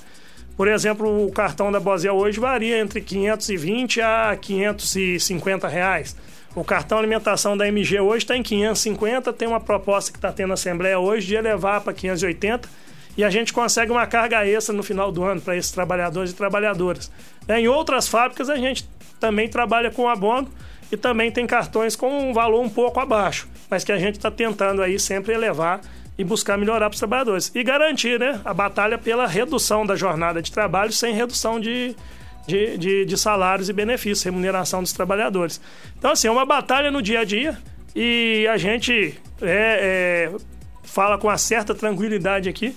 Por 0.55 0.69
exemplo, 0.69 1.27
o 1.27 1.29
cartão 1.33 1.69
da 1.69 1.81
Bosel 1.81 2.15
hoje 2.15 2.39
varia 2.39 2.79
entre 2.79 3.01
520 3.01 3.99
a 3.99 4.37
550 4.41 5.67
reais. 5.67 6.15
O 6.55 6.63
cartão 6.63 6.97
alimentação 6.97 7.57
da 7.57 7.67
MG 7.67 7.99
hoje 7.99 8.23
está 8.23 8.37
em 8.37 8.41
550, 8.41 9.33
tem 9.33 9.45
uma 9.45 9.59
proposta 9.59 10.09
que 10.09 10.17
está 10.17 10.31
tendo 10.31 10.47
na 10.47 10.53
Assembleia 10.53 10.97
hoje 10.97 11.27
de 11.27 11.35
elevar 11.35 11.81
para 11.81 11.91
580 11.91 12.69
e 13.17 13.25
a 13.25 13.29
gente 13.29 13.51
consegue 13.51 13.91
uma 13.91 14.07
carga 14.07 14.47
extra 14.47 14.73
no 14.73 14.81
final 14.81 15.11
do 15.11 15.21
ano 15.21 15.41
para 15.41 15.57
esses 15.57 15.71
trabalhadores 15.71 16.31
e 16.31 16.33
trabalhadoras. 16.33 17.11
Em 17.49 17.67
outras 17.67 18.07
fábricas 18.07 18.49
a 18.49 18.55
gente 18.55 18.89
também 19.19 19.49
trabalha 19.49 19.91
com 19.91 20.07
abono 20.07 20.49
e 20.89 20.95
também 20.95 21.29
tem 21.29 21.45
cartões 21.45 21.93
com 21.93 22.29
um 22.29 22.33
valor 22.33 22.61
um 22.61 22.69
pouco 22.69 23.01
abaixo, 23.01 23.49
mas 23.69 23.83
que 23.83 23.91
a 23.91 23.97
gente 23.97 24.15
está 24.15 24.31
tentando 24.31 24.81
aí 24.81 24.97
sempre 24.97 25.33
elevar 25.33 25.81
e 26.17 26.23
buscar 26.23 26.57
melhorar 26.57 26.89
para 26.89 26.93
os 26.93 26.99
trabalhadores. 26.99 27.51
E 27.53 27.63
garantir 27.63 28.17
né, 28.17 28.39
a 28.45 28.53
batalha 28.53 28.97
pela 28.97 29.27
redução 29.27 29.85
da 29.85 29.97
jornada 29.97 30.41
de 30.41 30.49
trabalho 30.53 30.93
sem 30.93 31.13
redução 31.13 31.59
de, 31.59 31.93
de, 32.47 32.77
de, 32.77 33.05
de 33.05 33.17
salários 33.17 33.69
e 33.69 33.73
benefícios, 33.73 34.23
remuneração 34.23 34.81
dos 34.81 34.93
trabalhadores. 34.93 35.59
Então, 35.97 36.11
assim, 36.11 36.27
é 36.27 36.31
uma 36.31 36.45
batalha 36.45 36.91
no 36.91 37.01
dia 37.01 37.21
a 37.21 37.23
dia 37.23 37.57
e 37.95 38.47
a 38.51 38.57
gente 38.57 39.19
é, 39.41 40.29
é, 40.31 40.31
fala 40.83 41.17
com 41.17 41.27
uma 41.27 41.37
certa 41.37 41.73
tranquilidade 41.73 42.49
aqui 42.49 42.75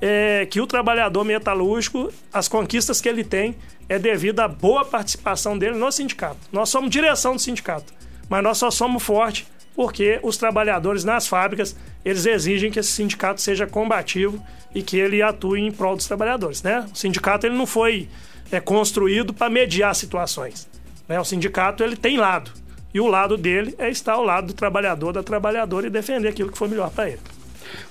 é, 0.00 0.46
que 0.50 0.60
o 0.60 0.66
trabalhador 0.66 1.24
metalúrgico, 1.24 2.12
as 2.32 2.48
conquistas 2.48 3.00
que 3.00 3.08
ele 3.08 3.24
tem, 3.24 3.56
é 3.88 3.98
devido 3.98 4.40
à 4.40 4.48
boa 4.48 4.84
participação 4.84 5.56
dele 5.56 5.76
no 5.76 5.90
sindicato. 5.90 6.38
Nós 6.52 6.68
somos 6.68 6.90
direção 6.90 7.34
do 7.34 7.40
sindicato, 7.40 7.92
mas 8.28 8.42
nós 8.42 8.58
só 8.58 8.70
somos 8.70 9.02
fortes 9.02 9.46
porque 9.74 10.18
os 10.22 10.38
trabalhadores 10.38 11.04
nas 11.04 11.28
fábricas 11.28 11.76
eles 12.02 12.24
exigem 12.24 12.70
que 12.70 12.80
esse 12.80 12.90
sindicato 12.90 13.40
seja 13.40 13.66
combativo 13.66 14.42
e 14.74 14.82
que 14.82 14.96
ele 14.96 15.20
atue 15.20 15.60
em 15.60 15.70
prol 15.70 15.94
dos 15.94 16.06
trabalhadores, 16.06 16.62
né? 16.62 16.86
O 16.92 16.96
sindicato 16.96 17.46
ele 17.46 17.56
não 17.56 17.66
foi 17.66 18.08
é, 18.50 18.60
construído 18.60 19.32
para 19.32 19.50
mediar 19.50 19.94
situações, 19.94 20.68
né? 21.08 21.18
O 21.18 21.24
sindicato 21.24 21.82
ele 21.82 21.96
tem 21.96 22.16
lado 22.16 22.50
e 22.92 23.00
o 23.00 23.06
lado 23.06 23.36
dele 23.36 23.74
é 23.78 23.90
estar 23.90 24.14
ao 24.14 24.24
lado 24.24 24.48
do 24.48 24.54
trabalhador, 24.54 25.12
da 25.12 25.22
trabalhadora 25.22 25.86
e 25.86 25.90
defender 25.90 26.28
aquilo 26.28 26.50
que 26.50 26.58
for 26.58 26.68
melhor 26.68 26.90
para 26.90 27.10
ele. 27.10 27.20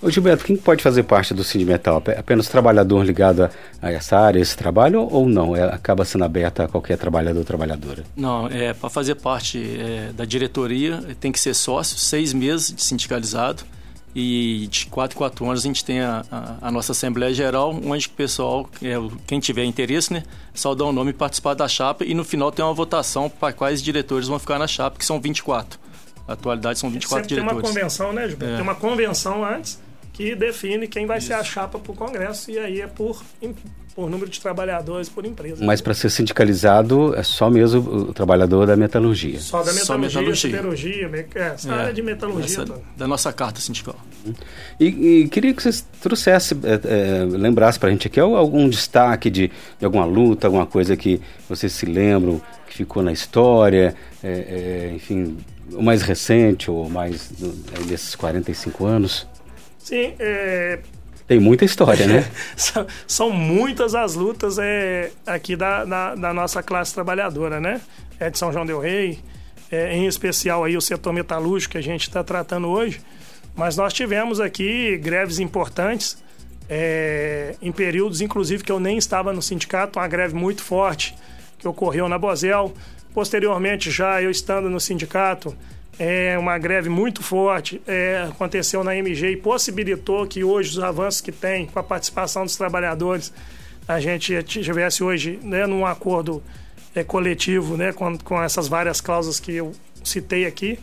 Ô 0.02 0.10
Gilberto, 0.10 0.46
quem 0.46 0.56
pode 0.56 0.82
fazer 0.82 1.04
parte 1.04 1.34
do 1.34 1.44
Sindimetal? 1.44 2.02
Apenas 2.18 2.48
trabalhador 2.48 3.04
ligado 3.04 3.50
a 3.82 3.92
essa 3.92 4.18
área, 4.18 4.40
esse 4.40 4.56
trabalho, 4.56 5.02
ou 5.02 5.28
não? 5.28 5.56
É, 5.56 5.64
acaba 5.64 6.06
sendo 6.06 6.24
aberta 6.24 6.64
a 6.64 6.68
qualquer 6.68 6.98
trabalhador 6.98 7.40
ou 7.40 7.46
trabalhadora? 7.46 8.04
Não, 8.16 8.48
é, 8.48 8.74
para 8.74 8.90
fazer 8.90 9.16
parte 9.16 9.60
é, 9.80 10.12
da 10.14 10.26
diretoria 10.26 11.04
tem 11.20 11.32
que 11.32 11.40
ser 11.40 11.54
sócio, 11.54 11.98
seis 11.98 12.34
meses 12.34 12.74
de 12.74 12.82
sindicalizado 12.82 13.64
e 14.16 14.68
de 14.72 14.86
4 14.86 15.14
em 15.14 15.18
4 15.18 15.46
anos 15.46 15.60
a 15.60 15.68
gente 15.68 15.84
tem 15.84 16.00
a, 16.00 16.24
a, 16.32 16.68
a, 16.70 16.72
nossa 16.72 16.94
Assembleia 16.94 17.34
Geral, 17.34 17.78
onde 17.86 18.08
o 18.08 18.12
pessoal, 18.12 18.70
é, 18.82 18.96
quem 19.28 19.42
tiver 19.42 19.66
interesse, 19.66 20.14
né, 20.14 20.24
só 20.54 20.74
dá 20.74 20.86
o 20.86 20.90
um 20.90 20.94
nome 20.94 21.10
e 21.10 21.14
participar 21.14 21.54
da 21.54 21.68
chapa 21.68 22.06
e 22.06 22.14
no 22.14 22.24
final 22.24 22.50
tem 22.50 22.64
uma 22.64 22.74
votação 22.74 23.30
para 23.30 23.52
quais 23.52 23.84
diretores 23.84 24.30
vão 24.30 24.40
ficar 24.40 24.58
na 24.58 24.68
chapa, 24.68 24.98
que 24.98 25.06
são 25.06 25.20
24. 25.20 25.78
Na 26.26 26.34
atualidade 26.34 26.80
são 26.80 26.90
24 26.90 27.24
Sempre 27.24 27.36
diretores. 27.36 27.62
Tem 27.62 27.70
uma 27.70 27.74
convenção, 27.74 28.14
né, 28.14 28.28
Gilberto? 28.30 28.54
É. 28.54 28.56
Tem 28.56 28.64
uma 28.64 28.76
convenção 28.76 29.46
antes 29.46 29.85
que 30.16 30.34
define 30.34 30.88
quem 30.88 31.06
vai 31.06 31.18
Isso. 31.18 31.28
ser 31.28 31.34
a 31.34 31.44
chapa 31.44 31.78
para 31.78 31.92
o 31.92 31.96
Congresso 31.96 32.50
e 32.50 32.58
aí 32.58 32.80
é 32.80 32.88
por, 32.88 33.22
por 33.94 34.10
número 34.10 34.30
de 34.32 34.40
trabalhadores 34.40 35.10
por 35.10 35.26
empresa. 35.26 35.64
Mas 35.64 35.82
para 35.82 35.94
ser 35.94 36.10
sindicalizado 36.10 37.14
é 37.16 37.22
só 37.22 37.50
mesmo 37.50 37.82
o 37.82 38.14
trabalhador 38.14 38.66
da 38.66 38.78
metalurgia. 38.78 39.42
Só 39.42 39.58
da 39.58 39.74
metalurgia, 39.74 39.86
só 39.86 39.98
metalurgia. 39.98 40.50
siderurgia, 40.50 41.28
é, 41.36 41.40
essa 41.40 41.70
é, 41.70 41.74
área 41.74 41.94
de 41.94 42.02
metalurgia. 42.02 42.64
Essa, 42.64 42.82
da 42.96 43.06
nossa 43.06 43.34
carta 43.34 43.60
sindical. 43.60 43.98
E, 44.80 44.86
e 44.86 45.28
queria 45.28 45.54
que 45.54 45.62
vocês 45.62 45.86
trouxessem, 46.00 46.60
é, 46.64 47.20
é, 47.22 47.26
lembrasse 47.26 47.78
para 47.78 47.90
a 47.90 47.92
gente 47.92 48.08
aqui 48.08 48.18
algum 48.18 48.70
destaque 48.70 49.30
de, 49.30 49.52
de, 49.78 49.86
alguma 49.86 50.06
luta, 50.06 50.48
alguma 50.48 50.66
coisa 50.66 50.96
que 50.96 51.20
vocês 51.50 51.74
se 51.74 51.86
lembram, 51.86 52.42
que 52.68 52.74
ficou 52.74 53.04
na 53.04 53.12
história, 53.12 53.94
é, 54.24 54.30
é, 54.30 54.92
enfim, 54.96 55.38
o 55.74 55.84
mais 55.84 56.02
recente 56.02 56.72
ou 56.72 56.90
mais 56.90 57.34
desses 57.86 58.16
45 58.16 58.86
anos? 58.86 59.28
Sim, 59.86 60.16
é... 60.18 60.80
Tem 61.28 61.40
muita 61.40 61.64
história, 61.64 62.08
né? 62.08 62.28
São 63.06 63.30
muitas 63.30 63.94
as 63.94 64.16
lutas 64.16 64.58
é, 64.58 65.12
aqui 65.28 65.56
da, 65.56 65.86
da, 65.86 66.16
da, 66.16 66.34
nossa 66.34 66.64
classe 66.64 66.92
trabalhadora, 66.92 67.60
né? 67.60 67.80
É 68.20 68.32
de 68.32 68.38
São 68.40 68.52
João 68.52 68.66
del 68.66 68.80
Rei, 68.80 69.20
é, 69.72 69.96
em 69.96 70.08
especial 70.08 70.64
aí 70.64 70.76
o 70.76 70.82
setor 70.82 71.14
metalúrgico 71.14 71.74
que 71.74 71.78
a 71.78 71.84
gente 71.84 72.02
está 72.02 72.24
tratando 72.24 72.68
hoje. 72.68 73.00
Mas 73.56 73.78
nós 73.78 73.94
tivemos 73.94 74.40
aqui 74.40 74.98
greves 74.98 75.38
importantes, 75.38 76.18
é, 76.68 77.56
em 77.62 77.72
períodos, 77.72 78.22
inclusive, 78.22 78.64
que 78.64 78.72
eu 78.72 78.80
nem 78.80 78.98
estava 78.98 79.32
no 79.32 79.42
sindicato, 79.42 80.00
uma 80.00 80.08
greve 80.08 80.34
muito 80.34 80.64
forte 80.64 81.16
que 81.60 81.68
ocorreu 81.68 82.10
na 82.10 82.18
Bosel. 82.18 82.74
Posteriormente, 83.14 83.92
já 83.92 84.20
eu 84.20 84.32
estando 84.32 84.68
no 84.68 84.80
sindicato, 84.80 85.56
é 85.98 86.38
uma 86.38 86.58
greve 86.58 86.90
muito 86.90 87.24
forte 87.24 87.82
é, 87.88 88.28
aconteceu 88.30 88.84
na 88.84 88.96
MG 88.96 89.32
e 89.32 89.38
possibilitou 89.38 90.28
que 90.28 90.44
hoje 90.44 90.72
os 90.72 90.84
avanços 90.84 91.22
que 91.22 91.32
tem 91.32 91.66
com 91.66 91.80
a 91.80 91.84
participação 91.84 92.44
dos 92.44 92.56
trabalhadores 92.56 93.32
a 93.88 94.00
gente 94.00 94.42
tivesse 94.44 95.04
hoje 95.04 95.40
né, 95.44 95.66
num 95.68 95.86
acordo 95.86 96.44
é, 96.96 97.04
coletivo 97.04 97.78
né, 97.78 97.92
com, 97.92 98.18
com 98.18 98.42
essas 98.42 98.68
várias 98.68 99.02
cláusulas 99.02 99.40
que 99.40 99.54
eu 99.54 99.74
citei 100.04 100.46
aqui. 100.46 100.80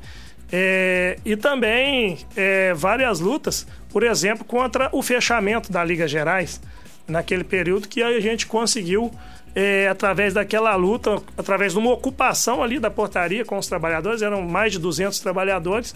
É, 0.52 1.18
e 1.24 1.34
também 1.34 2.18
é, 2.36 2.74
várias 2.74 3.18
lutas, 3.18 3.66
por 3.88 4.02
exemplo, 4.02 4.44
contra 4.44 4.90
o 4.92 5.02
fechamento 5.02 5.72
da 5.72 5.82
Liga 5.82 6.06
Gerais, 6.06 6.60
naquele 7.08 7.42
período 7.42 7.88
que 7.88 8.02
a 8.02 8.20
gente 8.20 8.46
conseguiu 8.46 9.10
é, 9.54 9.88
através 9.88 10.34
daquela 10.34 10.74
luta, 10.76 11.22
através 11.36 11.72
de 11.72 11.78
uma 11.78 11.92
ocupação 11.92 12.62
ali 12.62 12.78
da 12.78 12.90
portaria 12.90 13.44
com 13.44 13.58
os 13.58 13.66
trabalhadores, 13.66 14.22
eram 14.22 14.42
mais 14.42 14.72
de 14.72 14.78
200 14.78 15.18
trabalhadores, 15.20 15.94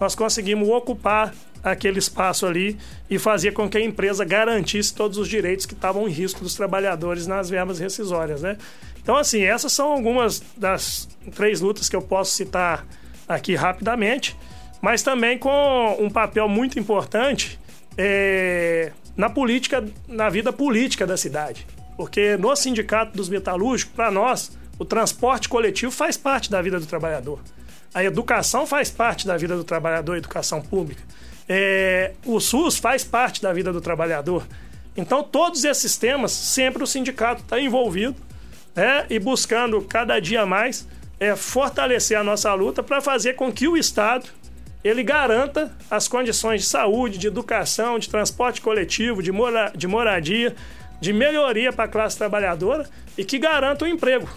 nós 0.00 0.14
conseguimos 0.14 0.68
ocupar 0.68 1.34
aquele 1.62 1.98
espaço 1.98 2.46
ali 2.46 2.78
e 3.10 3.18
fazer 3.18 3.52
com 3.52 3.68
que 3.68 3.76
a 3.78 3.80
empresa 3.80 4.24
garantisse 4.24 4.94
todos 4.94 5.18
os 5.18 5.28
direitos 5.28 5.66
que 5.66 5.74
estavam 5.74 6.06
em 6.06 6.10
risco 6.10 6.40
dos 6.40 6.54
trabalhadores 6.54 7.26
nas 7.26 7.50
verbas 7.50 7.78
rescisórias, 7.78 8.42
né? 8.42 8.56
Então, 9.02 9.16
assim, 9.16 9.42
essas 9.42 9.72
são 9.72 9.90
algumas 9.90 10.42
das 10.56 11.08
três 11.34 11.60
lutas 11.60 11.88
que 11.88 11.96
eu 11.96 12.02
posso 12.02 12.32
citar 12.32 12.86
aqui 13.26 13.54
rapidamente, 13.54 14.36
mas 14.80 15.02
também 15.02 15.38
com 15.38 15.96
um 15.98 16.10
papel 16.10 16.48
muito 16.48 16.78
importante 16.78 17.58
é, 17.96 18.92
na 19.16 19.28
política, 19.28 19.84
na 20.06 20.28
vida 20.28 20.52
política 20.52 21.06
da 21.06 21.16
cidade. 21.16 21.66
Porque 21.98 22.36
no 22.36 22.54
sindicato 22.54 23.16
dos 23.16 23.28
metalúrgicos, 23.28 23.92
para 23.92 24.08
nós, 24.08 24.56
o 24.78 24.84
transporte 24.84 25.48
coletivo 25.48 25.90
faz 25.90 26.16
parte 26.16 26.48
da 26.48 26.62
vida 26.62 26.78
do 26.78 26.86
trabalhador. 26.86 27.40
A 27.92 28.04
educação 28.04 28.64
faz 28.64 28.88
parte 28.88 29.26
da 29.26 29.36
vida 29.36 29.56
do 29.56 29.64
trabalhador, 29.64 30.14
a 30.14 30.18
educação 30.18 30.62
pública. 30.62 31.02
É, 31.48 32.12
o 32.24 32.38
SUS 32.38 32.78
faz 32.78 33.02
parte 33.02 33.42
da 33.42 33.52
vida 33.52 33.72
do 33.72 33.80
trabalhador. 33.80 34.46
Então, 34.96 35.24
todos 35.24 35.64
esses 35.64 35.96
temas, 35.96 36.30
sempre 36.30 36.84
o 36.84 36.86
sindicato 36.86 37.42
está 37.42 37.60
envolvido 37.60 38.14
né, 38.76 39.04
e 39.10 39.18
buscando 39.18 39.82
cada 39.82 40.20
dia 40.20 40.46
mais 40.46 40.86
é, 41.18 41.34
fortalecer 41.34 42.16
a 42.16 42.22
nossa 42.22 42.54
luta 42.54 42.80
para 42.80 43.00
fazer 43.00 43.34
com 43.34 43.52
que 43.52 43.66
o 43.66 43.76
Estado 43.76 44.28
ele 44.84 45.02
garanta 45.02 45.76
as 45.90 46.06
condições 46.06 46.62
de 46.62 46.68
saúde, 46.68 47.18
de 47.18 47.26
educação, 47.26 47.98
de 47.98 48.08
transporte 48.08 48.60
coletivo, 48.60 49.20
de, 49.20 49.32
mora, 49.32 49.72
de 49.74 49.88
moradia, 49.88 50.54
de 51.00 51.12
melhoria 51.12 51.72
para 51.72 51.84
a 51.84 51.88
classe 51.88 52.16
trabalhadora 52.16 52.88
e 53.16 53.24
que 53.24 53.38
garanta 53.38 53.84
o 53.84 53.88
emprego, 53.88 54.28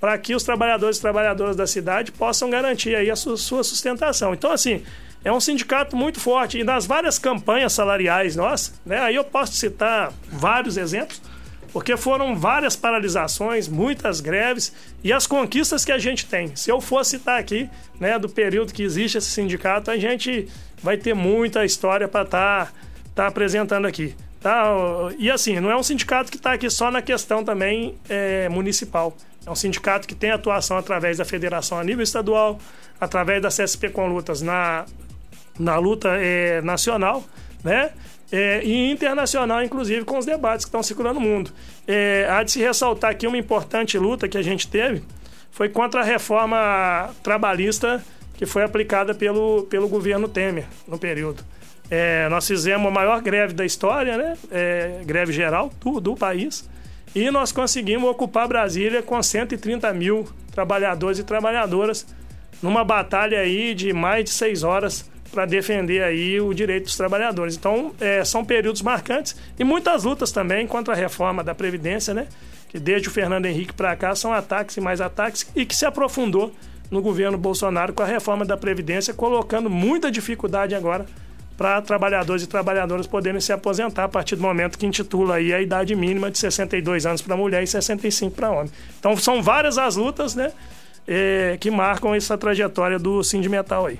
para 0.00 0.16
que 0.18 0.34
os 0.34 0.42
trabalhadores 0.42 0.98
e 0.98 1.00
trabalhadoras 1.00 1.56
da 1.56 1.66
cidade 1.66 2.12
possam 2.12 2.50
garantir 2.50 2.94
aí 2.94 3.10
a 3.10 3.16
sua 3.16 3.36
sustentação. 3.36 4.34
Então, 4.34 4.52
assim, 4.52 4.82
é 5.24 5.32
um 5.32 5.40
sindicato 5.40 5.96
muito 5.96 6.20
forte 6.20 6.58
e 6.58 6.64
nas 6.64 6.86
várias 6.86 7.18
campanhas 7.18 7.72
salariais 7.72 8.36
nossas, 8.36 8.80
né, 8.84 9.00
aí 9.00 9.16
eu 9.16 9.24
posso 9.24 9.54
citar 9.54 10.12
vários 10.30 10.76
exemplos, 10.76 11.20
porque 11.72 11.96
foram 11.96 12.36
várias 12.36 12.76
paralisações, 12.76 13.68
muitas 13.68 14.20
greves 14.20 14.72
e 15.02 15.12
as 15.12 15.26
conquistas 15.26 15.84
que 15.84 15.92
a 15.92 15.98
gente 15.98 16.26
tem. 16.26 16.54
Se 16.54 16.70
eu 16.70 16.80
for 16.80 17.04
citar 17.04 17.38
aqui, 17.38 17.68
né, 17.98 18.18
do 18.18 18.28
período 18.28 18.72
que 18.72 18.82
existe 18.82 19.18
esse 19.18 19.28
sindicato, 19.28 19.90
a 19.90 19.98
gente 19.98 20.48
vai 20.82 20.96
ter 20.96 21.14
muita 21.14 21.64
história 21.64 22.06
para 22.06 22.22
estar 22.22 22.66
tá, 22.66 22.72
tá 23.14 23.26
apresentando 23.26 23.86
aqui. 23.86 24.14
E 25.18 25.30
assim, 25.30 25.60
não 25.60 25.70
é 25.70 25.76
um 25.76 25.82
sindicato 25.82 26.30
que 26.30 26.36
está 26.36 26.52
aqui 26.52 26.68
só 26.70 26.90
na 26.90 27.02
questão 27.02 27.44
também 27.44 27.94
é, 28.08 28.48
municipal. 28.48 29.16
É 29.46 29.50
um 29.50 29.54
sindicato 29.54 30.08
que 30.08 30.14
tem 30.14 30.30
atuação 30.30 30.76
através 30.76 31.18
da 31.18 31.24
federação 31.24 31.78
a 31.78 31.84
nível 31.84 32.02
estadual, 32.02 32.58
através 33.00 33.40
da 33.40 33.48
CSP 33.48 33.90
com 33.90 34.06
lutas 34.08 34.42
na, 34.42 34.84
na 35.58 35.78
luta 35.78 36.08
é, 36.16 36.60
nacional, 36.62 37.24
né? 37.62 37.90
É, 38.32 38.60
e 38.64 38.90
internacional, 38.90 39.62
inclusive, 39.62 40.04
com 40.04 40.18
os 40.18 40.26
debates 40.26 40.64
que 40.64 40.68
estão 40.68 40.82
circulando 40.82 41.20
no 41.20 41.26
mundo. 41.26 41.52
É, 41.86 42.26
há 42.28 42.42
de 42.42 42.50
se 42.50 42.58
ressaltar 42.60 43.12
aqui 43.12 43.24
uma 43.24 43.38
importante 43.38 43.96
luta 43.96 44.28
que 44.28 44.36
a 44.36 44.42
gente 44.42 44.66
teve, 44.66 45.04
foi 45.52 45.68
contra 45.68 46.00
a 46.00 46.04
reforma 46.04 47.14
trabalhista 47.22 48.04
que 48.36 48.46
foi 48.46 48.62
aplicada 48.62 49.14
pelo, 49.14 49.64
pelo 49.64 49.88
governo 49.88 50.28
Temer 50.28 50.64
no 50.86 50.98
período. 50.98 51.42
É, 51.90 52.28
nós 52.28 52.46
fizemos 52.46 52.86
a 52.86 52.90
maior 52.90 53.20
greve 53.22 53.54
da 53.54 53.64
história, 53.64 54.16
né? 54.16 54.36
É, 54.50 55.00
greve 55.04 55.32
geral 55.32 55.70
do, 55.80 56.00
do 56.00 56.14
país. 56.14 56.68
E 57.14 57.30
nós 57.30 57.52
conseguimos 57.52 58.10
ocupar 58.10 58.48
Brasília 58.48 59.02
com 59.02 59.22
130 59.22 59.92
mil 59.94 60.28
trabalhadores 60.52 61.18
e 61.18 61.24
trabalhadoras 61.24 62.06
numa 62.62 62.84
batalha 62.84 63.38
aí 63.38 63.74
de 63.74 63.92
mais 63.92 64.24
de 64.24 64.30
seis 64.30 64.62
horas 64.62 65.08
para 65.30 65.44
defender 65.44 66.02
aí 66.02 66.40
o 66.40 66.52
direito 66.52 66.84
dos 66.84 66.96
trabalhadores. 66.96 67.56
Então, 67.56 67.94
é, 68.00 68.24
são 68.24 68.44
períodos 68.44 68.82
marcantes 68.82 69.36
e 69.58 69.64
muitas 69.64 70.04
lutas 70.04 70.32
também 70.32 70.66
contra 70.66 70.94
a 70.94 70.96
reforma 70.96 71.44
da 71.44 71.54
Previdência, 71.54 72.12
né? 72.14 72.26
Que 72.68 72.78
desde 72.78 73.08
o 73.08 73.10
Fernando 73.10 73.46
Henrique 73.46 73.72
para 73.72 73.94
cá 73.94 74.14
são 74.14 74.32
ataques 74.32 74.76
e 74.76 74.80
mais 74.80 75.00
ataques 75.00 75.46
e 75.54 75.64
que 75.64 75.76
se 75.76 75.86
aprofundou 75.86 76.52
no 76.90 77.00
governo 77.02 77.36
Bolsonaro 77.36 77.92
com 77.92 78.02
a 78.02 78.06
reforma 78.06 78.44
da 78.44 78.56
Previdência, 78.56 79.12
colocando 79.12 79.68
muita 79.68 80.10
dificuldade 80.10 80.74
agora 80.74 81.06
para 81.56 81.80
trabalhadores 81.80 82.42
e 82.42 82.46
trabalhadoras 82.46 83.06
poderem 83.06 83.40
se 83.40 83.52
aposentar 83.52 84.04
a 84.04 84.08
partir 84.08 84.36
do 84.36 84.42
momento 84.42 84.78
que 84.78 84.86
intitula 84.86 85.36
aí 85.36 85.54
a 85.54 85.60
idade 85.60 85.94
mínima 85.94 86.30
de 86.30 86.38
62 86.38 87.06
anos 87.06 87.22
para 87.22 87.36
mulher 87.36 87.62
e 87.62 87.66
65 87.66 88.36
para 88.36 88.50
homem. 88.50 88.70
Então 88.98 89.16
são 89.16 89.42
várias 89.42 89.78
as 89.78 89.96
lutas, 89.96 90.34
né, 90.34 90.52
é, 91.08 91.56
que 91.58 91.70
marcam 91.70 92.14
essa 92.14 92.36
trajetória 92.36 92.98
do 92.98 93.22
Sindimetal 93.24 93.86
aí. 93.86 93.98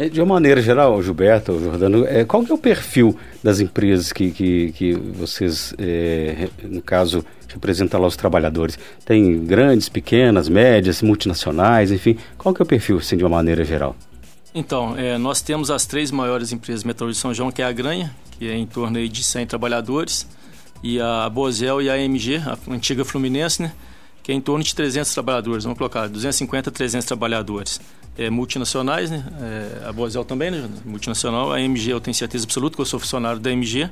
É, 0.00 0.08
de 0.08 0.18
uma 0.18 0.36
maneira 0.36 0.62
geral, 0.62 1.02
Gilberto, 1.02 1.60
Jordano, 1.60 2.06
é, 2.06 2.24
qual 2.24 2.42
que 2.42 2.50
é 2.50 2.54
o 2.54 2.56
perfil 2.56 3.14
das 3.44 3.60
empresas 3.60 4.10
que, 4.14 4.30
que, 4.30 4.72
que 4.72 4.94
vocês, 4.94 5.74
é, 5.76 6.48
no 6.62 6.80
caso, 6.80 7.22
representam 7.46 8.00
lá 8.00 8.06
os 8.06 8.16
trabalhadores? 8.16 8.78
Tem 9.04 9.44
grandes, 9.44 9.90
pequenas, 9.90 10.48
médias, 10.48 11.02
multinacionais, 11.02 11.92
enfim, 11.92 12.16
qual 12.38 12.54
que 12.54 12.62
é 12.62 12.64
o 12.64 12.66
perfil, 12.66 12.96
assim, 12.96 13.14
de 13.14 13.24
uma 13.24 13.28
maneira 13.36 13.62
geral? 13.62 13.94
Então, 14.54 14.96
é, 14.96 15.18
nós 15.18 15.42
temos 15.42 15.70
as 15.70 15.84
três 15.84 16.10
maiores 16.10 16.50
empresas 16.50 16.82
metalúrgicas 16.82 17.18
de 17.18 17.20
São 17.20 17.34
João, 17.34 17.52
que 17.52 17.60
é 17.60 17.66
a 17.66 17.72
Granha, 17.72 18.10
que 18.38 18.48
é 18.48 18.56
em 18.56 18.66
torno 18.66 19.06
de 19.06 19.22
100 19.22 19.48
trabalhadores, 19.48 20.26
e 20.82 20.98
a 20.98 21.28
Bozel 21.28 21.82
e 21.82 21.90
a 21.90 21.92
AMG, 21.96 22.36
a 22.36 22.56
antiga 22.72 23.04
Fluminense, 23.04 23.60
né, 23.60 23.72
que 24.22 24.32
é 24.32 24.34
em 24.34 24.40
torno 24.40 24.64
de 24.64 24.74
300 24.74 25.12
trabalhadores, 25.12 25.64
vamos 25.64 25.76
colocar 25.76 26.08
250, 26.08 26.70
300 26.70 27.04
trabalhadores. 27.06 27.78
É, 28.20 28.28
multinacionais, 28.28 29.10
né? 29.10 29.24
É, 29.40 29.88
a 29.88 29.92
Bozel 29.92 30.24
também, 30.26 30.50
né? 30.50 30.68
multinacional. 30.84 31.52
A 31.52 31.56
AMG, 31.56 31.90
eu 31.90 32.00
tenho 32.00 32.14
certeza 32.14 32.44
absoluta 32.44 32.76
que 32.76 32.82
eu 32.82 32.84
sou 32.84 33.00
funcionário 33.00 33.40
da 33.40 33.48
AMG. 33.48 33.88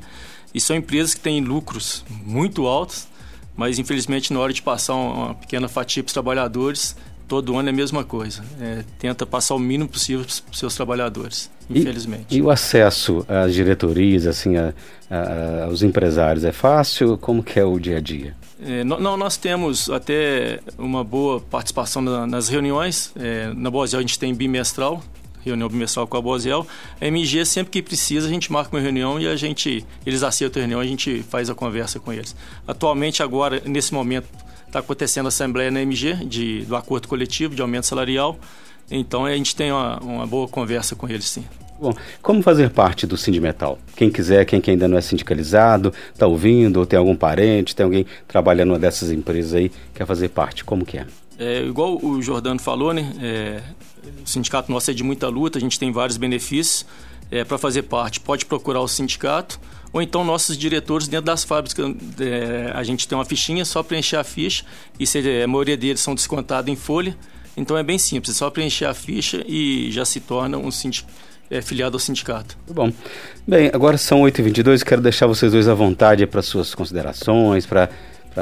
E 0.55 0.61
são 0.61 0.77
empresas 0.77 1.15
que 1.15 1.21
têm 1.21 1.41
lucros 1.41 2.05
muito 2.27 2.67
altos, 2.67 3.09
mas 3.57 3.79
infelizmente 3.79 4.31
na 4.33 4.41
hora 4.41 4.53
de 4.53 4.61
passar 4.61 4.95
uma 4.95 5.35
pequena 5.35 5.67
fatia 5.67 6.03
para 6.03 6.09
os 6.09 6.13
trabalhadores, 6.13 6.95
todo 7.27 7.57
ano 7.57 7.71
é 7.71 7.73
a 7.73 7.75
mesma 7.75 8.05
coisa. 8.05 8.45
É, 8.61 8.85
tenta 8.99 9.25
passar 9.25 9.55
o 9.55 9.59
mínimo 9.59 9.89
possível 9.89 10.25
para 10.25 10.53
os 10.53 10.59
seus 10.59 10.75
trabalhadores, 10.75 11.51
infelizmente. 11.71 12.27
E, 12.31 12.37
e, 12.37 12.43
o 12.43 12.51
acesso 12.51 13.25
às 13.29 13.55
diretorias, 13.55 14.27
assim, 14.27 14.57
a, 14.57 14.75
a, 15.11 15.65
aos 15.65 15.83
empresários, 15.83 16.45
é 16.45 16.53
fácil? 16.53 17.17
Como 17.17 17.43
que 17.43 17.59
é 17.59 17.65
o 17.65 17.79
dia 17.79 17.97
a 17.97 18.01
dia? 18.01 18.35
É, 18.61 18.83
não, 18.85 19.17
nós 19.17 19.37
temos 19.37 19.89
até 19.89 20.61
uma 20.77 21.05
boa 21.05 21.41
participação 21.41 22.03
na, 22.03 22.27
nas 22.27 22.49
reuniões. 22.49 23.13
É, 23.17 23.53
na 23.55 23.71
Bozel 23.71 23.99
a 23.99 24.03
gente 24.03 24.19
tem 24.19 24.35
bimestral, 24.35 25.03
reunião 25.45 25.69
bimestral 25.69 26.07
com 26.07 26.17
a 26.17 26.21
Bozel. 26.21 26.67
A 27.01 27.07
MG, 27.07 27.45
sempre 27.45 27.71
que 27.71 27.83
precisa, 27.83 28.27
a 28.27 28.31
gente 28.31 28.51
marca 28.51 28.75
uma 28.75 28.83
reunião 28.83 29.21
e 29.21 29.29
a 29.29 29.37
gente, 29.37 29.85
eles 30.05 30.23
aceitam 30.23 30.61
a 30.61 30.63
reunião, 30.63 30.81
a 30.81 30.87
gente 30.87 31.23
faz 31.23 31.49
a 31.49 31.55
conversa 31.55 32.01
com 32.01 32.13
eles. 32.13 32.35
Atualmente, 32.67 33.23
agora, 33.23 33.63
nesse 33.65 33.95
momento, 33.95 34.29
Está 34.69 34.81
acontecendo 34.81 35.25
a 35.25 35.29
assembleia 35.29 35.71
na 35.71 35.81
MG 35.81 36.27
de, 36.27 36.67
do 36.67 36.77
acordo 36.77 37.09
coletivo 37.09 37.55
de 37.55 37.63
aumento 37.63 37.87
salarial. 37.87 38.39
Então 38.91 39.25
a 39.25 39.35
gente 39.35 39.57
tem 39.57 39.73
uma, 39.73 39.99
uma 40.01 40.27
boa 40.27 40.47
conversa 40.47 40.95
com 40.95 41.09
eles, 41.09 41.25
sim. 41.25 41.45
Bom, 41.81 41.95
como 42.21 42.43
fazer 42.43 42.71
parte 42.71 43.07
do 43.07 43.17
Sindimetal? 43.17 43.79
Quem 43.95 44.11
quiser, 44.11 44.45
quem 44.45 44.61
ainda 44.67 44.89
não 44.89 44.99
é 44.99 45.01
sindicalizado, 45.01 45.93
está 46.13 46.27
ouvindo, 46.27 46.79
ou 46.79 46.87
tem 46.87 46.99
algum 46.99 47.15
parente, 47.15 47.75
tem 47.75 47.85
alguém 47.85 48.05
trabalhando 48.27 48.69
numa 48.69 48.79
dessas 48.79 49.13
empresas 49.13 49.55
aí, 49.55 49.71
quer 49.95 50.07
fazer 50.07 50.29
parte, 50.31 50.65
como 50.65 50.85
que 50.85 50.99
é? 50.99 51.07
É, 51.39 51.63
igual 51.63 51.97
o 52.05 52.21
Jordano 52.21 52.59
falou, 52.59 52.93
né? 52.93 53.13
É, 53.23 53.63
o 54.25 54.29
sindicato 54.29 54.73
nosso 54.73 54.91
é 54.91 54.95
de 54.95 55.05
muita 55.05 55.29
luta, 55.29 55.59
a 55.59 55.61
gente 55.61 55.79
tem 55.79 55.93
vários 55.93 56.17
benefícios. 56.17 56.85
É, 57.31 57.45
Para 57.45 57.59
fazer 57.59 57.83
parte, 57.83 58.21
pode 58.21 58.47
procurar 58.47 58.81
o 58.81 58.89
sindicato 58.89 59.61
ou 59.93 60.03
então 60.03 60.25
nossos 60.25 60.57
diretores 60.57 61.09
dentro 61.09 61.27
das 61.27 61.45
fábricas. 61.45 61.95
É, 62.19 62.73
a 62.75 62.83
gente 62.83 63.07
tem 63.07 63.17
uma 63.17 63.25
fichinha, 63.25 63.65
só 63.65 63.83
preencher 63.83 64.17
a 64.17 64.25
ficha 64.25 64.65
e 64.99 65.07
se, 65.07 65.19
a 65.43 65.47
maioria 65.47 65.77
deles 65.77 66.01
são 66.01 66.15
descontados 66.15 66.71
em 66.71 66.77
folha. 66.77 67.17
Então 67.57 67.77
é 67.77 67.83
bem 67.83 67.99
simples, 67.99 68.35
é 68.35 68.39
só 68.39 68.51
preencher 68.51 68.87
a 68.87 68.95
ficha 68.95 69.45
e 69.47 69.91
já 69.91 70.05
se 70.05 70.21
torna 70.21 70.59
um 70.59 70.71
é, 71.51 71.61
filiado 71.63 71.97
ao 71.97 72.01
sindicato. 72.01 72.57
Bom, 72.71 72.93
bem, 73.47 73.71
agora 73.73 73.97
são 73.99 74.23
8h22, 74.23 74.83
quero 74.83 75.01
deixar 75.01 75.27
vocês 75.27 75.53
dois 75.53 75.69
à 75.69 75.75
vontade 75.75 76.27
para 76.27 76.43
suas 76.43 76.75
considerações, 76.75 77.67
para 77.67 77.89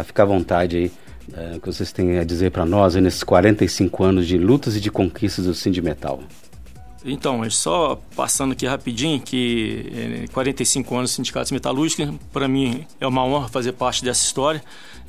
ficar 0.05 0.25
à 0.25 0.27
vontade 0.27 0.77
aí, 0.77 0.93
é, 1.35 1.59
que 1.59 1.67
vocês 1.67 1.93
têm 1.93 2.19
a 2.19 2.25
dizer 2.25 2.51
para 2.51 2.65
nós 2.65 2.95
nesses 2.97 3.23
45 3.23 4.05
anos 4.05 4.27
de 4.27 4.39
lutas 4.39 4.77
e 4.77 4.81
de 4.81 4.91
conquistas 4.91 5.47
do 5.47 5.55
Sindimetal. 5.55 6.21
Então, 7.09 7.49
só 7.51 8.01
passando 8.17 8.51
aqui 8.53 8.67
rapidinho, 8.67 9.21
que 9.21 10.27
45 10.33 10.93
é, 10.93 10.99
anos 10.99 11.11
de 11.11 11.17
sindicatos 11.17 11.53
metalúrgicos, 11.53 12.13
para 12.33 12.49
mim 12.49 12.85
é 13.01 13.07
uma 13.07 13.25
honra 13.25 13.49
fazer 13.49 13.73
parte 13.73 14.05
dessa 14.05 14.25
história. 14.25 14.61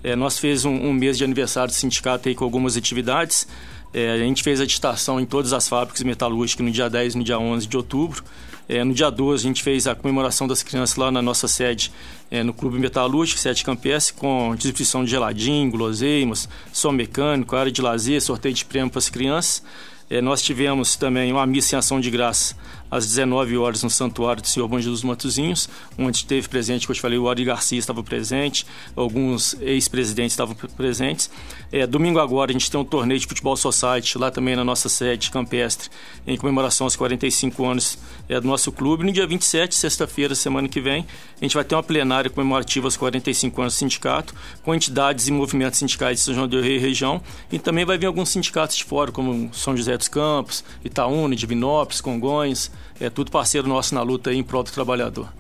É, 0.03 0.15
nós 0.15 0.37
fez 0.37 0.63
um, 0.63 0.71
um, 0.71 0.93
mês 0.93 1.17
de 1.17 1.23
aniversário 1.23 1.71
do 1.71 1.75
sindicato 1.75 2.29
aí 2.29 2.35
com 2.35 2.43
algumas 2.43 2.77
atividades. 2.77 3.47
É, 3.93 4.11
a 4.11 4.17
gente 4.17 4.43
fez 4.43 4.59
a 4.61 4.65
ditação 4.65 5.19
em 5.19 5.25
todas 5.25 5.53
as 5.53 5.67
fábricas 5.67 6.03
metalúrgicas 6.03 6.65
no 6.65 6.71
dia 6.71 6.89
10 6.89 7.15
e 7.15 7.17
no 7.17 7.23
dia 7.23 7.39
11 7.39 7.67
de 7.67 7.77
outubro. 7.77 8.23
É, 8.69 8.83
no 8.83 8.93
dia 8.93 9.09
12 9.09 9.45
a 9.45 9.47
gente 9.47 9.63
fez 9.63 9.87
a 9.87 9.95
comemoração 9.95 10.45
das 10.45 10.61
crianças 10.61 10.97
lá 10.97 11.09
na 11.09 11.21
nossa 11.21 11.47
sede, 11.47 11.91
é, 12.29 12.43
no 12.43 12.53
Clube 12.53 12.77
Metalúrgico, 12.77 13.39
sede 13.39 13.63
Campestre, 13.63 14.13
com 14.15 14.53
distribuição 14.55 15.05
de 15.05 15.11
geladinho, 15.11 15.71
guloseimas, 15.71 16.49
som 16.73 16.91
mecânico, 16.91 17.55
área 17.55 17.71
de 17.71 17.81
lazer, 17.81 18.21
sorteio 18.21 18.53
de 18.53 18.65
prêmio 18.65 18.89
para 18.89 18.99
as 18.99 19.09
crianças. 19.09 19.63
É, 20.09 20.21
nós 20.21 20.41
tivemos 20.41 20.95
também 20.95 21.31
uma 21.31 21.45
missa 21.45 21.75
em 21.75 21.79
ação 21.79 21.99
de 21.99 22.09
graça 22.11 22.55
às 22.89 23.05
19 23.05 23.57
horas 23.57 23.83
no 23.83 23.89
Santuário 23.89 24.41
do 24.41 24.47
Senhor 24.47 24.67
Bom 24.67 24.79
Jesus 24.79 25.03
Matozinhos, 25.03 25.69
onde 25.97 26.17
esteve 26.17 26.47
presente, 26.47 26.87
como 26.87 26.93
eu 26.93 26.95
te 26.95 27.01
falei, 27.01 27.17
o 27.17 27.29
Ari 27.29 27.43
Garcia 27.43 27.77
estava 27.77 28.03
presente, 28.03 28.65
alguns 28.95 29.55
ex-presidentes 29.61 30.33
estavam 30.33 30.55
presentes. 30.55 31.29
É, 31.71 31.85
domingo 31.85 32.19
agora 32.19 32.51
a 32.51 32.53
gente 32.53 32.71
tem 32.71 32.79
um 32.79 32.85
torneio 32.85 33.19
de 33.19 33.27
futebol 33.27 33.57
society 33.57 34.17
lá 34.17 34.31
também 34.31 34.55
na 34.55 34.63
nossa 34.63 34.87
sede 34.87 35.29
campestre, 35.29 35.89
em 36.25 36.37
comemoração 36.37 36.85
aos 36.85 36.95
45 36.95 37.65
anos 37.65 37.97
é, 38.29 38.39
do 38.39 38.47
nosso 38.47 38.71
clube. 38.71 39.03
No 39.03 39.11
dia 39.11 39.27
27, 39.27 39.75
sexta-feira, 39.75 40.33
semana 40.33 40.67
que 40.67 40.79
vem, 40.79 41.05
a 41.39 41.43
gente 41.43 41.55
vai 41.55 41.63
ter 41.63 41.75
uma 41.75 41.83
plenária 41.83 42.29
comemorativa 42.29 42.87
aos 42.87 42.95
45 42.95 43.61
anos 43.61 43.73
do 43.73 43.77
sindicato, 43.77 44.33
com 44.63 44.73
entidades 44.73 45.27
e 45.27 45.31
movimentos 45.31 45.79
sindicais 45.79 46.19
de 46.19 46.23
São 46.23 46.33
João 46.33 46.47
do 46.47 46.61
Rei 46.61 46.77
e 46.77 46.79
região, 46.79 47.21
e 47.51 47.59
também 47.59 47.85
vai 47.85 47.97
vir 47.97 48.05
alguns 48.05 48.29
sindicatos 48.29 48.75
de 48.77 48.83
fora, 48.83 49.11
como 49.11 49.53
São 49.53 49.75
José 49.75 49.97
dos 49.97 50.07
Campos, 50.07 50.63
Itaúna, 50.83 51.35
Divinópolis, 51.35 52.01
Congonhas, 52.01 52.71
é 52.99 53.09
tudo 53.09 53.31
parceiro 53.31 53.67
nosso 53.67 53.93
na 53.93 54.01
luta 54.01 54.33
em 54.33 54.43
prol 54.43 54.63
do 54.63 54.71
trabalhador. 54.71 55.31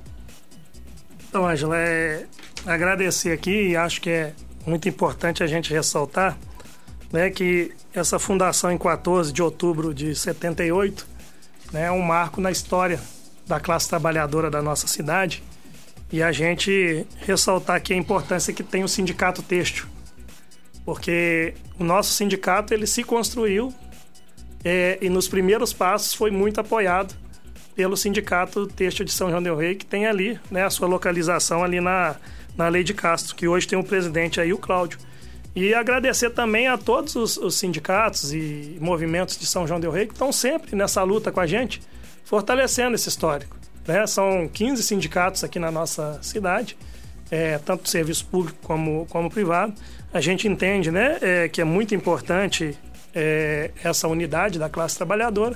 Então, 1.29 1.47
Ângela, 1.47 1.77
é 1.77 2.25
agradecer 2.65 3.31
aqui 3.31 3.69
e 3.69 3.75
acho 3.75 4.01
que 4.01 4.09
é 4.09 4.33
muito 4.65 4.87
importante 4.87 5.43
a 5.43 5.47
gente 5.47 5.73
ressaltar 5.73 6.37
né, 7.11 7.29
que 7.29 7.71
essa 7.93 8.19
fundação 8.19 8.71
em 8.71 8.77
14 8.77 9.31
de 9.31 9.41
outubro 9.41 9.93
de 9.93 10.13
78 10.15 11.07
né, 11.71 11.85
é 11.85 11.91
um 11.91 12.01
marco 12.01 12.41
na 12.41 12.51
história 12.51 12.99
da 13.45 13.59
classe 13.59 13.87
trabalhadora 13.87 14.49
da 14.49 14.61
nossa 14.61 14.87
cidade 14.87 15.43
e 16.11 16.21
a 16.21 16.31
gente 16.31 17.05
ressaltar 17.17 17.77
aqui 17.77 17.93
a 17.93 17.97
importância 17.97 18.53
que 18.53 18.63
tem 18.63 18.83
o 18.83 18.87
sindicato 18.87 19.41
têxtil, 19.41 19.85
porque 20.85 21.53
o 21.77 21.83
nosso 21.83 22.13
sindicato 22.13 22.73
ele 22.73 22.87
se 22.87 23.03
construiu 23.03 23.73
é, 24.63 24.97
e 25.01 25.09
nos 25.09 25.27
primeiros 25.27 25.73
passos 25.73 26.13
foi 26.13 26.31
muito 26.31 26.59
apoiado 26.59 27.13
pelo 27.77 27.95
Sindicato 27.95 28.65
Têxtil 28.65 29.05
de 29.05 29.11
São 29.11 29.29
João 29.29 29.41
del 29.41 29.55
Rei, 29.55 29.75
que 29.75 29.85
tem 29.85 30.07
ali 30.07 30.39
né, 30.49 30.63
a 30.63 30.69
sua 30.71 30.87
localização 30.87 31.63
ali 31.63 31.79
na, 31.79 32.15
na 32.57 32.67
Lei 32.67 32.83
de 32.83 32.91
Castro, 32.91 33.35
que 33.35 33.47
hoje 33.47 33.67
tem 33.67 33.77
um 33.77 33.83
presidente 33.83 34.41
aí, 34.41 34.51
o 34.51 34.57
Cláudio. 34.57 34.97
E 35.55 35.75
agradecer 35.75 36.31
também 36.31 36.67
a 36.67 36.75
todos 36.75 37.15
os, 37.15 37.37
os, 37.37 37.53
sindicatos 37.55 38.33
e 38.33 38.77
movimentos 38.81 39.37
de 39.37 39.45
São 39.45 39.67
João 39.67 39.79
del 39.79 39.91
Rei 39.91 40.07
que 40.07 40.13
estão 40.13 40.31
sempre 40.31 40.75
nessa 40.75 41.03
luta 41.03 41.31
com 41.31 41.39
a 41.39 41.45
gente, 41.45 41.79
fortalecendo 42.25 42.95
esse 42.95 43.09
histórico. 43.09 43.55
Né? 43.87 44.07
São 44.07 44.49
15 44.51 44.81
sindicatos 44.81 45.43
aqui 45.43 45.59
na 45.59 45.69
nossa 45.69 46.17
cidade, 46.23 46.75
é, 47.29 47.59
tanto 47.59 47.87
serviço 47.87 48.25
público 48.25 48.57
como, 48.63 49.05
como 49.07 49.29
privado. 49.29 49.75
A 50.11 50.19
gente 50.19 50.47
entende 50.47 50.89
né, 50.89 51.19
é, 51.21 51.47
que 51.47 51.61
é 51.61 51.63
muito 51.63 51.93
importante 51.93 52.75
é, 53.13 53.69
essa 53.83 54.07
unidade 54.07 54.57
da 54.57 54.67
classe 54.67 54.97
trabalhadora, 54.97 55.55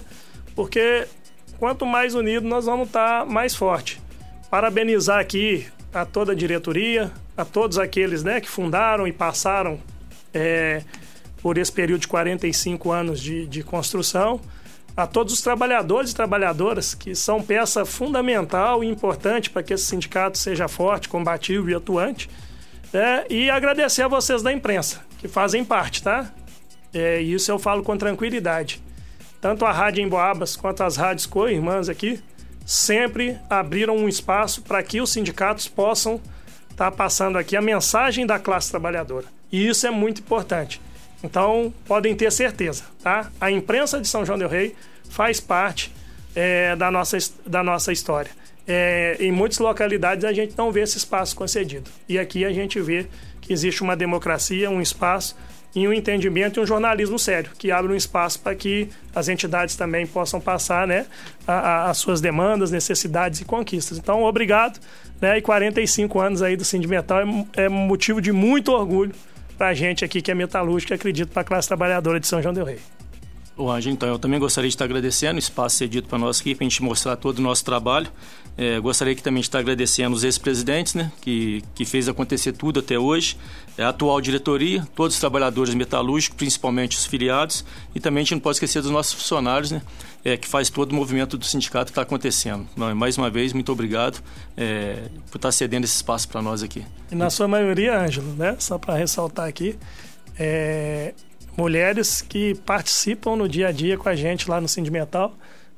porque 0.55 1.07
quanto 1.61 1.85
mais 1.85 2.15
unido 2.15 2.47
nós 2.47 2.65
vamos 2.65 2.87
estar 2.87 3.23
mais 3.23 3.55
forte. 3.55 4.01
parabenizar 4.49 5.19
aqui 5.19 5.67
a 5.93 6.03
toda 6.03 6.31
a 6.31 6.35
diretoria, 6.35 7.11
a 7.37 7.45
todos 7.45 7.77
aqueles 7.77 8.23
né, 8.23 8.41
que 8.41 8.49
fundaram 8.49 9.07
e 9.07 9.13
passaram 9.13 9.79
é, 10.33 10.81
por 11.39 11.59
esse 11.59 11.71
período 11.71 12.01
de 12.01 12.07
45 12.07 12.91
anos 12.91 13.21
de, 13.21 13.45
de 13.45 13.61
construção, 13.61 14.41
a 14.97 15.05
todos 15.05 15.33
os 15.33 15.41
trabalhadores 15.41 16.09
e 16.09 16.15
trabalhadoras 16.15 16.95
que 16.95 17.13
são 17.13 17.43
peça 17.43 17.85
fundamental 17.85 18.83
e 18.83 18.87
importante 18.87 19.51
para 19.51 19.61
que 19.61 19.71
esse 19.71 19.85
sindicato 19.85 20.39
seja 20.39 20.67
forte, 20.67 21.07
combativo 21.07 21.69
e 21.69 21.75
atuante. 21.75 22.27
É, 22.91 23.31
e 23.31 23.51
agradecer 23.51 24.01
a 24.01 24.07
vocês 24.07 24.41
da 24.41 24.51
imprensa, 24.51 25.01
que 25.19 25.27
fazem 25.27 25.63
parte, 25.63 26.01
tá? 26.01 26.33
É, 26.91 27.21
isso 27.21 27.51
eu 27.51 27.59
falo 27.59 27.83
com 27.83 27.95
tranquilidade. 27.95 28.81
Tanto 29.41 29.65
a 29.65 29.71
Rádio 29.71 30.03
Emboabas 30.03 30.55
quanto 30.55 30.83
as 30.83 30.95
rádios 30.95 31.25
co-irmãs 31.25 31.89
aqui 31.89 32.21
sempre 32.63 33.37
abriram 33.49 33.97
um 33.97 34.07
espaço 34.07 34.61
para 34.61 34.83
que 34.83 35.01
os 35.01 35.11
sindicatos 35.11 35.67
possam 35.67 36.21
estar 36.69 36.91
tá 36.91 36.91
passando 36.91 37.39
aqui 37.39 37.57
a 37.57 37.61
mensagem 37.61 38.25
da 38.25 38.37
classe 38.37 38.69
trabalhadora. 38.69 39.25
E 39.51 39.67
isso 39.67 39.87
é 39.87 39.91
muito 39.91 40.21
importante. 40.21 40.79
Então, 41.23 41.73
podem 41.85 42.15
ter 42.15 42.31
certeza, 42.31 42.83
tá? 43.03 43.31
A 43.41 43.51
imprensa 43.51 43.99
de 43.99 44.07
São 44.07 44.23
João 44.23 44.37
del 44.37 44.47
Rei 44.47 44.75
faz 45.09 45.39
parte 45.39 45.91
é, 46.35 46.75
da, 46.75 46.89
nossa, 46.89 47.17
da 47.45 47.63
nossa 47.63 47.91
história. 47.91 48.31
É, 48.67 49.17
em 49.19 49.31
muitas 49.31 49.57
localidades 49.57 50.23
a 50.23 50.31
gente 50.31 50.53
não 50.57 50.71
vê 50.71 50.81
esse 50.81 50.97
espaço 50.97 51.35
concedido. 51.35 51.89
E 52.07 52.17
aqui 52.17 52.45
a 52.45 52.53
gente 52.53 52.79
vê 52.79 53.07
que 53.41 53.51
existe 53.51 53.81
uma 53.81 53.95
democracia, 53.95 54.69
um 54.69 54.81
espaço 54.81 55.35
e 55.73 55.87
um 55.87 55.93
entendimento 55.93 56.59
e 56.59 56.63
um 56.63 56.65
jornalismo 56.65 57.17
sério, 57.17 57.51
que 57.57 57.71
abre 57.71 57.91
um 57.91 57.95
espaço 57.95 58.39
para 58.39 58.53
que 58.55 58.89
as 59.15 59.29
entidades 59.29 59.75
também 59.75 60.05
possam 60.05 60.39
passar 60.41 60.85
né, 60.85 61.05
as 61.47 61.97
suas 61.97 62.19
demandas, 62.19 62.71
necessidades 62.71 63.39
e 63.39 63.45
conquistas. 63.45 63.97
Então, 63.97 64.23
obrigado. 64.23 64.79
Né, 65.21 65.37
e 65.37 65.41
45 65.41 66.19
anos 66.19 66.41
aí 66.41 66.57
do 66.57 66.65
Sindimetal 66.65 67.19
é, 67.55 67.65
é 67.65 67.69
motivo 67.69 68.19
de 68.19 68.31
muito 68.31 68.71
orgulho 68.71 69.13
para 69.57 69.67
a 69.67 69.73
gente 69.73 70.03
aqui 70.03 70.21
que 70.21 70.31
é 70.31 70.33
metalúrgico 70.33 70.93
e 70.93 70.95
acredito 70.95 71.29
para 71.29 71.43
a 71.43 71.45
classe 71.45 71.67
trabalhadora 71.67 72.19
de 72.19 72.25
São 72.25 72.41
João 72.41 72.53
del 72.53 72.65
Rei. 72.65 72.79
O 73.57 73.69
Ângelo, 73.69 73.93
então, 73.93 74.09
eu 74.09 74.17
também 74.17 74.39
gostaria 74.39 74.69
de 74.69 74.73
estar 74.73 74.85
agradecendo 74.85 75.35
o 75.35 75.39
espaço 75.39 75.75
cedido 75.75 76.07
para 76.07 76.17
nós 76.17 76.39
aqui, 76.39 76.55
para 76.55 76.65
a 76.65 76.69
gente 76.69 76.81
mostrar 76.81 77.15
todo 77.15 77.39
o 77.39 77.41
nosso 77.41 77.63
trabalho. 77.63 78.07
É, 78.57 78.79
gostaria 78.79 79.15
que 79.15 79.23
também 79.23 79.41
de 79.41 79.47
estar 79.47 79.59
agradecendo 79.59 80.15
os 80.15 80.23
ex-presidentes, 80.23 80.93
né, 80.93 81.11
que, 81.21 81.63
que 81.73 81.85
fez 81.85 82.09
acontecer 82.09 82.51
tudo 82.51 82.79
até 82.79 82.99
hoje, 82.99 83.37
é, 83.77 83.83
a 83.83 83.89
atual 83.89 84.19
diretoria, 84.19 84.85
todos 84.93 85.15
os 85.15 85.19
trabalhadores 85.19 85.73
metalúrgicos, 85.73 86.35
principalmente 86.35 86.97
os 86.97 87.05
filiados, 87.05 87.63
e 87.95 87.99
também 87.99 88.21
a 88.21 88.23
gente 88.23 88.33
não 88.33 88.41
pode 88.41 88.57
esquecer 88.57 88.81
dos 88.81 88.91
nossos 88.91 89.13
funcionários, 89.13 89.71
né, 89.71 89.81
é, 90.23 90.35
que 90.35 90.47
faz 90.47 90.69
todo 90.69 90.91
o 90.91 90.95
movimento 90.95 91.37
do 91.37 91.45
sindicato 91.45 91.85
que 91.85 91.91
está 91.91 92.01
acontecendo. 92.01 92.67
Não, 92.75 92.93
mais 92.93 93.17
uma 93.17 93.29
vez, 93.29 93.53
muito 93.53 93.71
obrigado 93.71 94.21
é, 94.57 95.03
por 95.29 95.37
estar 95.37 95.51
cedendo 95.51 95.85
esse 95.85 95.95
espaço 95.95 96.27
para 96.27 96.41
nós 96.41 96.61
aqui. 96.61 96.83
E 97.09 97.15
na 97.15 97.29
sua 97.29 97.47
maioria, 97.47 97.99
Ângelo, 97.99 98.33
né, 98.33 98.55
só 98.59 98.77
para 98.77 98.95
ressaltar 98.95 99.47
aqui, 99.47 99.77
é, 100.37 101.13
mulheres 101.57 102.21
que 102.21 102.55
participam 102.65 103.35
no 103.35 103.47
dia 103.47 103.67
a 103.67 103.71
dia 103.71 103.97
com 103.97 104.09
a 104.09 104.15
gente 104.15 104.49
lá 104.49 104.59
no 104.61 104.67
Sindimetal, 104.67 105.33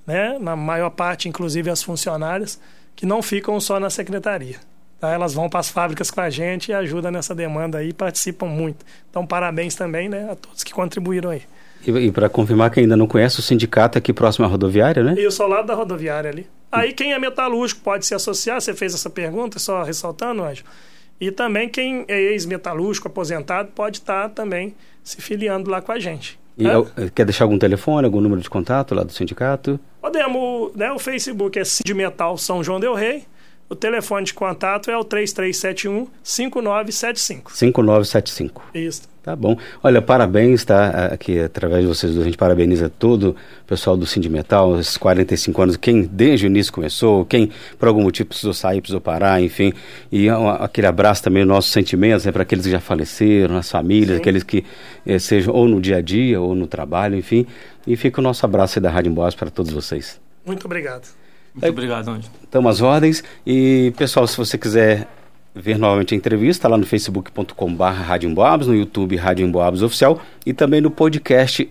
né? 0.06 0.38
Na 0.40 0.56
maior 0.56 0.90
parte, 0.90 1.28
inclusive 1.28 1.70
as 1.70 1.82
funcionárias, 1.82 2.60
que 2.96 3.06
não 3.06 3.22
ficam 3.22 3.60
só 3.60 3.80
na 3.80 3.90
secretaria. 3.90 4.58
Tá? 5.00 5.12
Elas 5.12 5.34
vão 5.34 5.50
para 5.50 5.60
as 5.60 5.70
fábricas 5.70 6.10
com 6.10 6.22
a 6.22 6.30
gente 6.30 6.70
e 6.70 6.74
ajudam 6.74 7.12
nessa 7.12 7.36
demanda 7.36 7.80
aí, 7.80 7.92
participam 7.92 8.46
muito. 8.46 8.86
Então, 9.10 9.26
parabéns 9.26 9.76
também, 9.76 10.08
né, 10.08 10.30
a 10.32 10.36
todos 10.36 10.64
que 10.64 10.74
contribuíram 10.74 11.30
aí. 11.30 11.42
E, 11.86 11.92
e 11.92 12.12
para 12.12 12.30
confirmar 12.30 12.72
que 12.72 12.80
ainda 12.80 12.96
não 12.96 13.08
conhece 13.08 13.40
o 13.40 13.44
sindicato 13.44 13.98
aqui 13.98 14.14
próximo 14.14 14.46
à 14.46 14.48
rodoviária, 14.48 15.04
né? 15.04 15.16
Isso, 15.18 15.44
ao 15.44 15.50
lado 15.50 15.68
da 15.68 15.74
rodoviária 15.74 16.30
ali. 16.30 16.48
Aí 16.72 16.94
quem 16.94 17.14
é 17.14 17.20
metalúrgico 17.20 17.82
pode 17.82 18.06
se 18.06 18.16
associar, 18.16 18.62
você 18.62 18.74
fez 18.74 18.94
essa 18.94 19.10
pergunta, 19.10 19.60
só 19.60 19.84
ressaltando, 19.84 20.44
Anjo. 20.44 20.64
E 21.20 21.32
também 21.32 21.70
quem 21.70 22.06
é 22.08 22.20
ex-metalúrgico, 22.20 23.08
aposentado, 23.08 23.72
pode 23.76 23.98
estar 23.98 24.30
também 24.30 24.74
se 25.04 25.22
filiando 25.22 25.70
lá 25.70 25.82
com 25.82 25.92
a 25.92 26.00
gente. 26.00 26.40
E 26.58 26.68
é? 26.68 27.10
quer 27.14 27.26
deixar 27.26 27.46
algum 27.46 27.58
telefone, 27.58 28.06
algum 28.06 28.22
número 28.22 28.42
de 28.42 28.50
contato 28.50 28.94
lá 28.94 29.04
do 29.04 29.12
sindicato? 29.12 29.80
Podemos, 30.02 30.74
né? 30.76 30.92
O 30.92 31.00
Facebook 31.00 31.58
é 31.58 31.64
Sindimetal 31.64 32.38
São 32.38 32.64
João 32.64 32.80
Del 32.80 32.94
Rei. 32.94 33.26
O 33.74 33.76
telefone 33.76 34.24
de 34.24 34.36
contato 34.36 34.92
é 34.92 34.96
o 34.96 35.04
3371 35.04 36.08
5975. 36.22 37.52
5975. 37.58 38.64
Isso. 38.76 39.10
Tá 39.24 39.36
bom. 39.36 39.58
Olha, 39.82 40.00
parabéns, 40.00 40.64
tá? 40.64 41.08
Aqui, 41.08 41.40
através 41.40 41.82
de 41.82 41.88
vocês 41.88 42.14
dois, 42.14 42.22
a 42.22 42.26
gente 42.26 42.38
parabeniza 42.38 42.88
todo 42.88 43.30
o 43.32 43.36
pessoal 43.66 43.98
do 43.98 44.06
Sindimetal, 44.06 44.80
esses 44.80 44.96
45 44.96 45.60
anos, 45.60 45.78
quem 45.78 46.04
desde 46.04 46.46
o 46.46 46.48
início 46.48 46.72
começou, 46.72 47.26
quem 47.26 47.50
por 47.80 47.88
algum 47.88 48.04
motivo 48.04 48.30
precisou 48.30 48.54
sair, 48.54 48.80
precisou 48.80 49.02
parar, 49.02 49.42
enfim. 49.42 49.74
E 50.12 50.28
aquele 50.60 50.86
abraço 50.86 51.24
também, 51.24 51.44
nossos 51.44 51.72
sentimentos, 51.72 52.26
né, 52.26 52.32
para 52.32 52.44
aqueles 52.44 52.66
que 52.66 52.72
já 52.72 52.80
faleceram, 52.80 53.58
as 53.58 53.72
famílias, 53.72 54.18
Sim. 54.18 54.22
aqueles 54.22 54.44
que 54.44 54.64
eh, 55.04 55.18
sejam 55.18 55.52
ou 55.52 55.68
no 55.68 55.82
dia 55.82 55.98
a 55.98 56.02
dia 56.02 56.40
ou 56.40 56.54
no 56.54 56.68
trabalho, 56.68 57.18
enfim. 57.18 57.48
E 57.88 57.96
fica 57.96 58.22
o 58.22 58.24
nosso 58.24 58.46
abraço 58.46 58.78
aí 58.78 58.84
da 58.84 58.92
Rádio 58.92 59.12
Boas 59.12 59.34
para 59.34 59.50
todos 59.50 59.74
vocês. 59.74 60.22
Muito 60.46 60.66
obrigado. 60.66 61.23
Muito 61.54 61.70
obrigado, 61.70 62.10
Anjo. 62.10 62.30
Estamos 62.44 62.76
às 62.76 62.82
ordens. 62.82 63.24
E, 63.46 63.94
pessoal, 63.98 64.26
se 64.28 64.36
você 64.38 64.58
quiser 64.58 65.08
ver 65.56 65.78
novamente 65.78 66.14
a 66.14 66.18
entrevista 66.18 66.68
lá 66.68 66.78
no 66.78 66.86
facebook.com.br 66.86 67.84
Rádio 67.84 68.30
Emboabas, 68.30 68.68
no 68.68 68.76
YouTube 68.76 69.16
Rádio 69.16 69.46
Emboabas 69.46 69.84
Oficial 69.84 70.20
e 70.46 70.54
também 70.54 70.82
no 70.82 70.90
podcast 70.90 71.68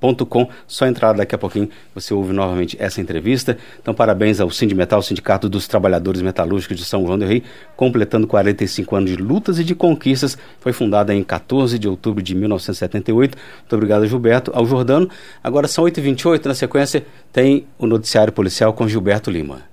emboabas.com. 0.00 0.48
Só 0.66 0.86
entrar 0.86 1.12
daqui 1.12 1.34
a 1.34 1.38
pouquinho 1.38 1.68
você 1.94 2.12
ouve 2.14 2.32
novamente 2.32 2.76
essa 2.80 3.00
entrevista. 3.00 3.56
Então, 3.80 3.94
parabéns 3.94 4.40
ao 4.40 4.50
Sindimetal, 4.50 5.02
Sindicato 5.02 5.48
dos 5.48 5.68
Trabalhadores 5.68 6.22
Metalúrgicos 6.22 6.76
de 6.76 6.84
São 6.84 7.04
João 7.04 7.18
do 7.18 7.26
Rei, 7.26 7.42
completando 7.76 8.26
45 8.26 8.96
anos 8.96 9.10
de 9.10 9.16
lutas 9.16 9.58
e 9.58 9.64
de 9.64 9.74
conquistas. 9.74 10.36
Foi 10.60 10.72
fundada 10.72 11.14
em 11.14 11.22
14 11.22 11.78
de 11.78 11.88
outubro 11.88 12.22
de 12.22 12.34
1978. 12.34 13.36
Muito 13.36 13.76
obrigado, 13.76 14.06
Gilberto. 14.06 14.50
Ao 14.54 14.66
Jordano. 14.66 15.08
Agora 15.42 15.68
são 15.68 15.84
8h28, 15.84 16.46
na 16.46 16.54
sequência 16.54 17.04
tem 17.32 17.66
o 17.78 17.86
noticiário 17.86 18.32
policial 18.32 18.72
com 18.72 18.88
Gilberto 18.88 19.30
Lima. 19.30 19.69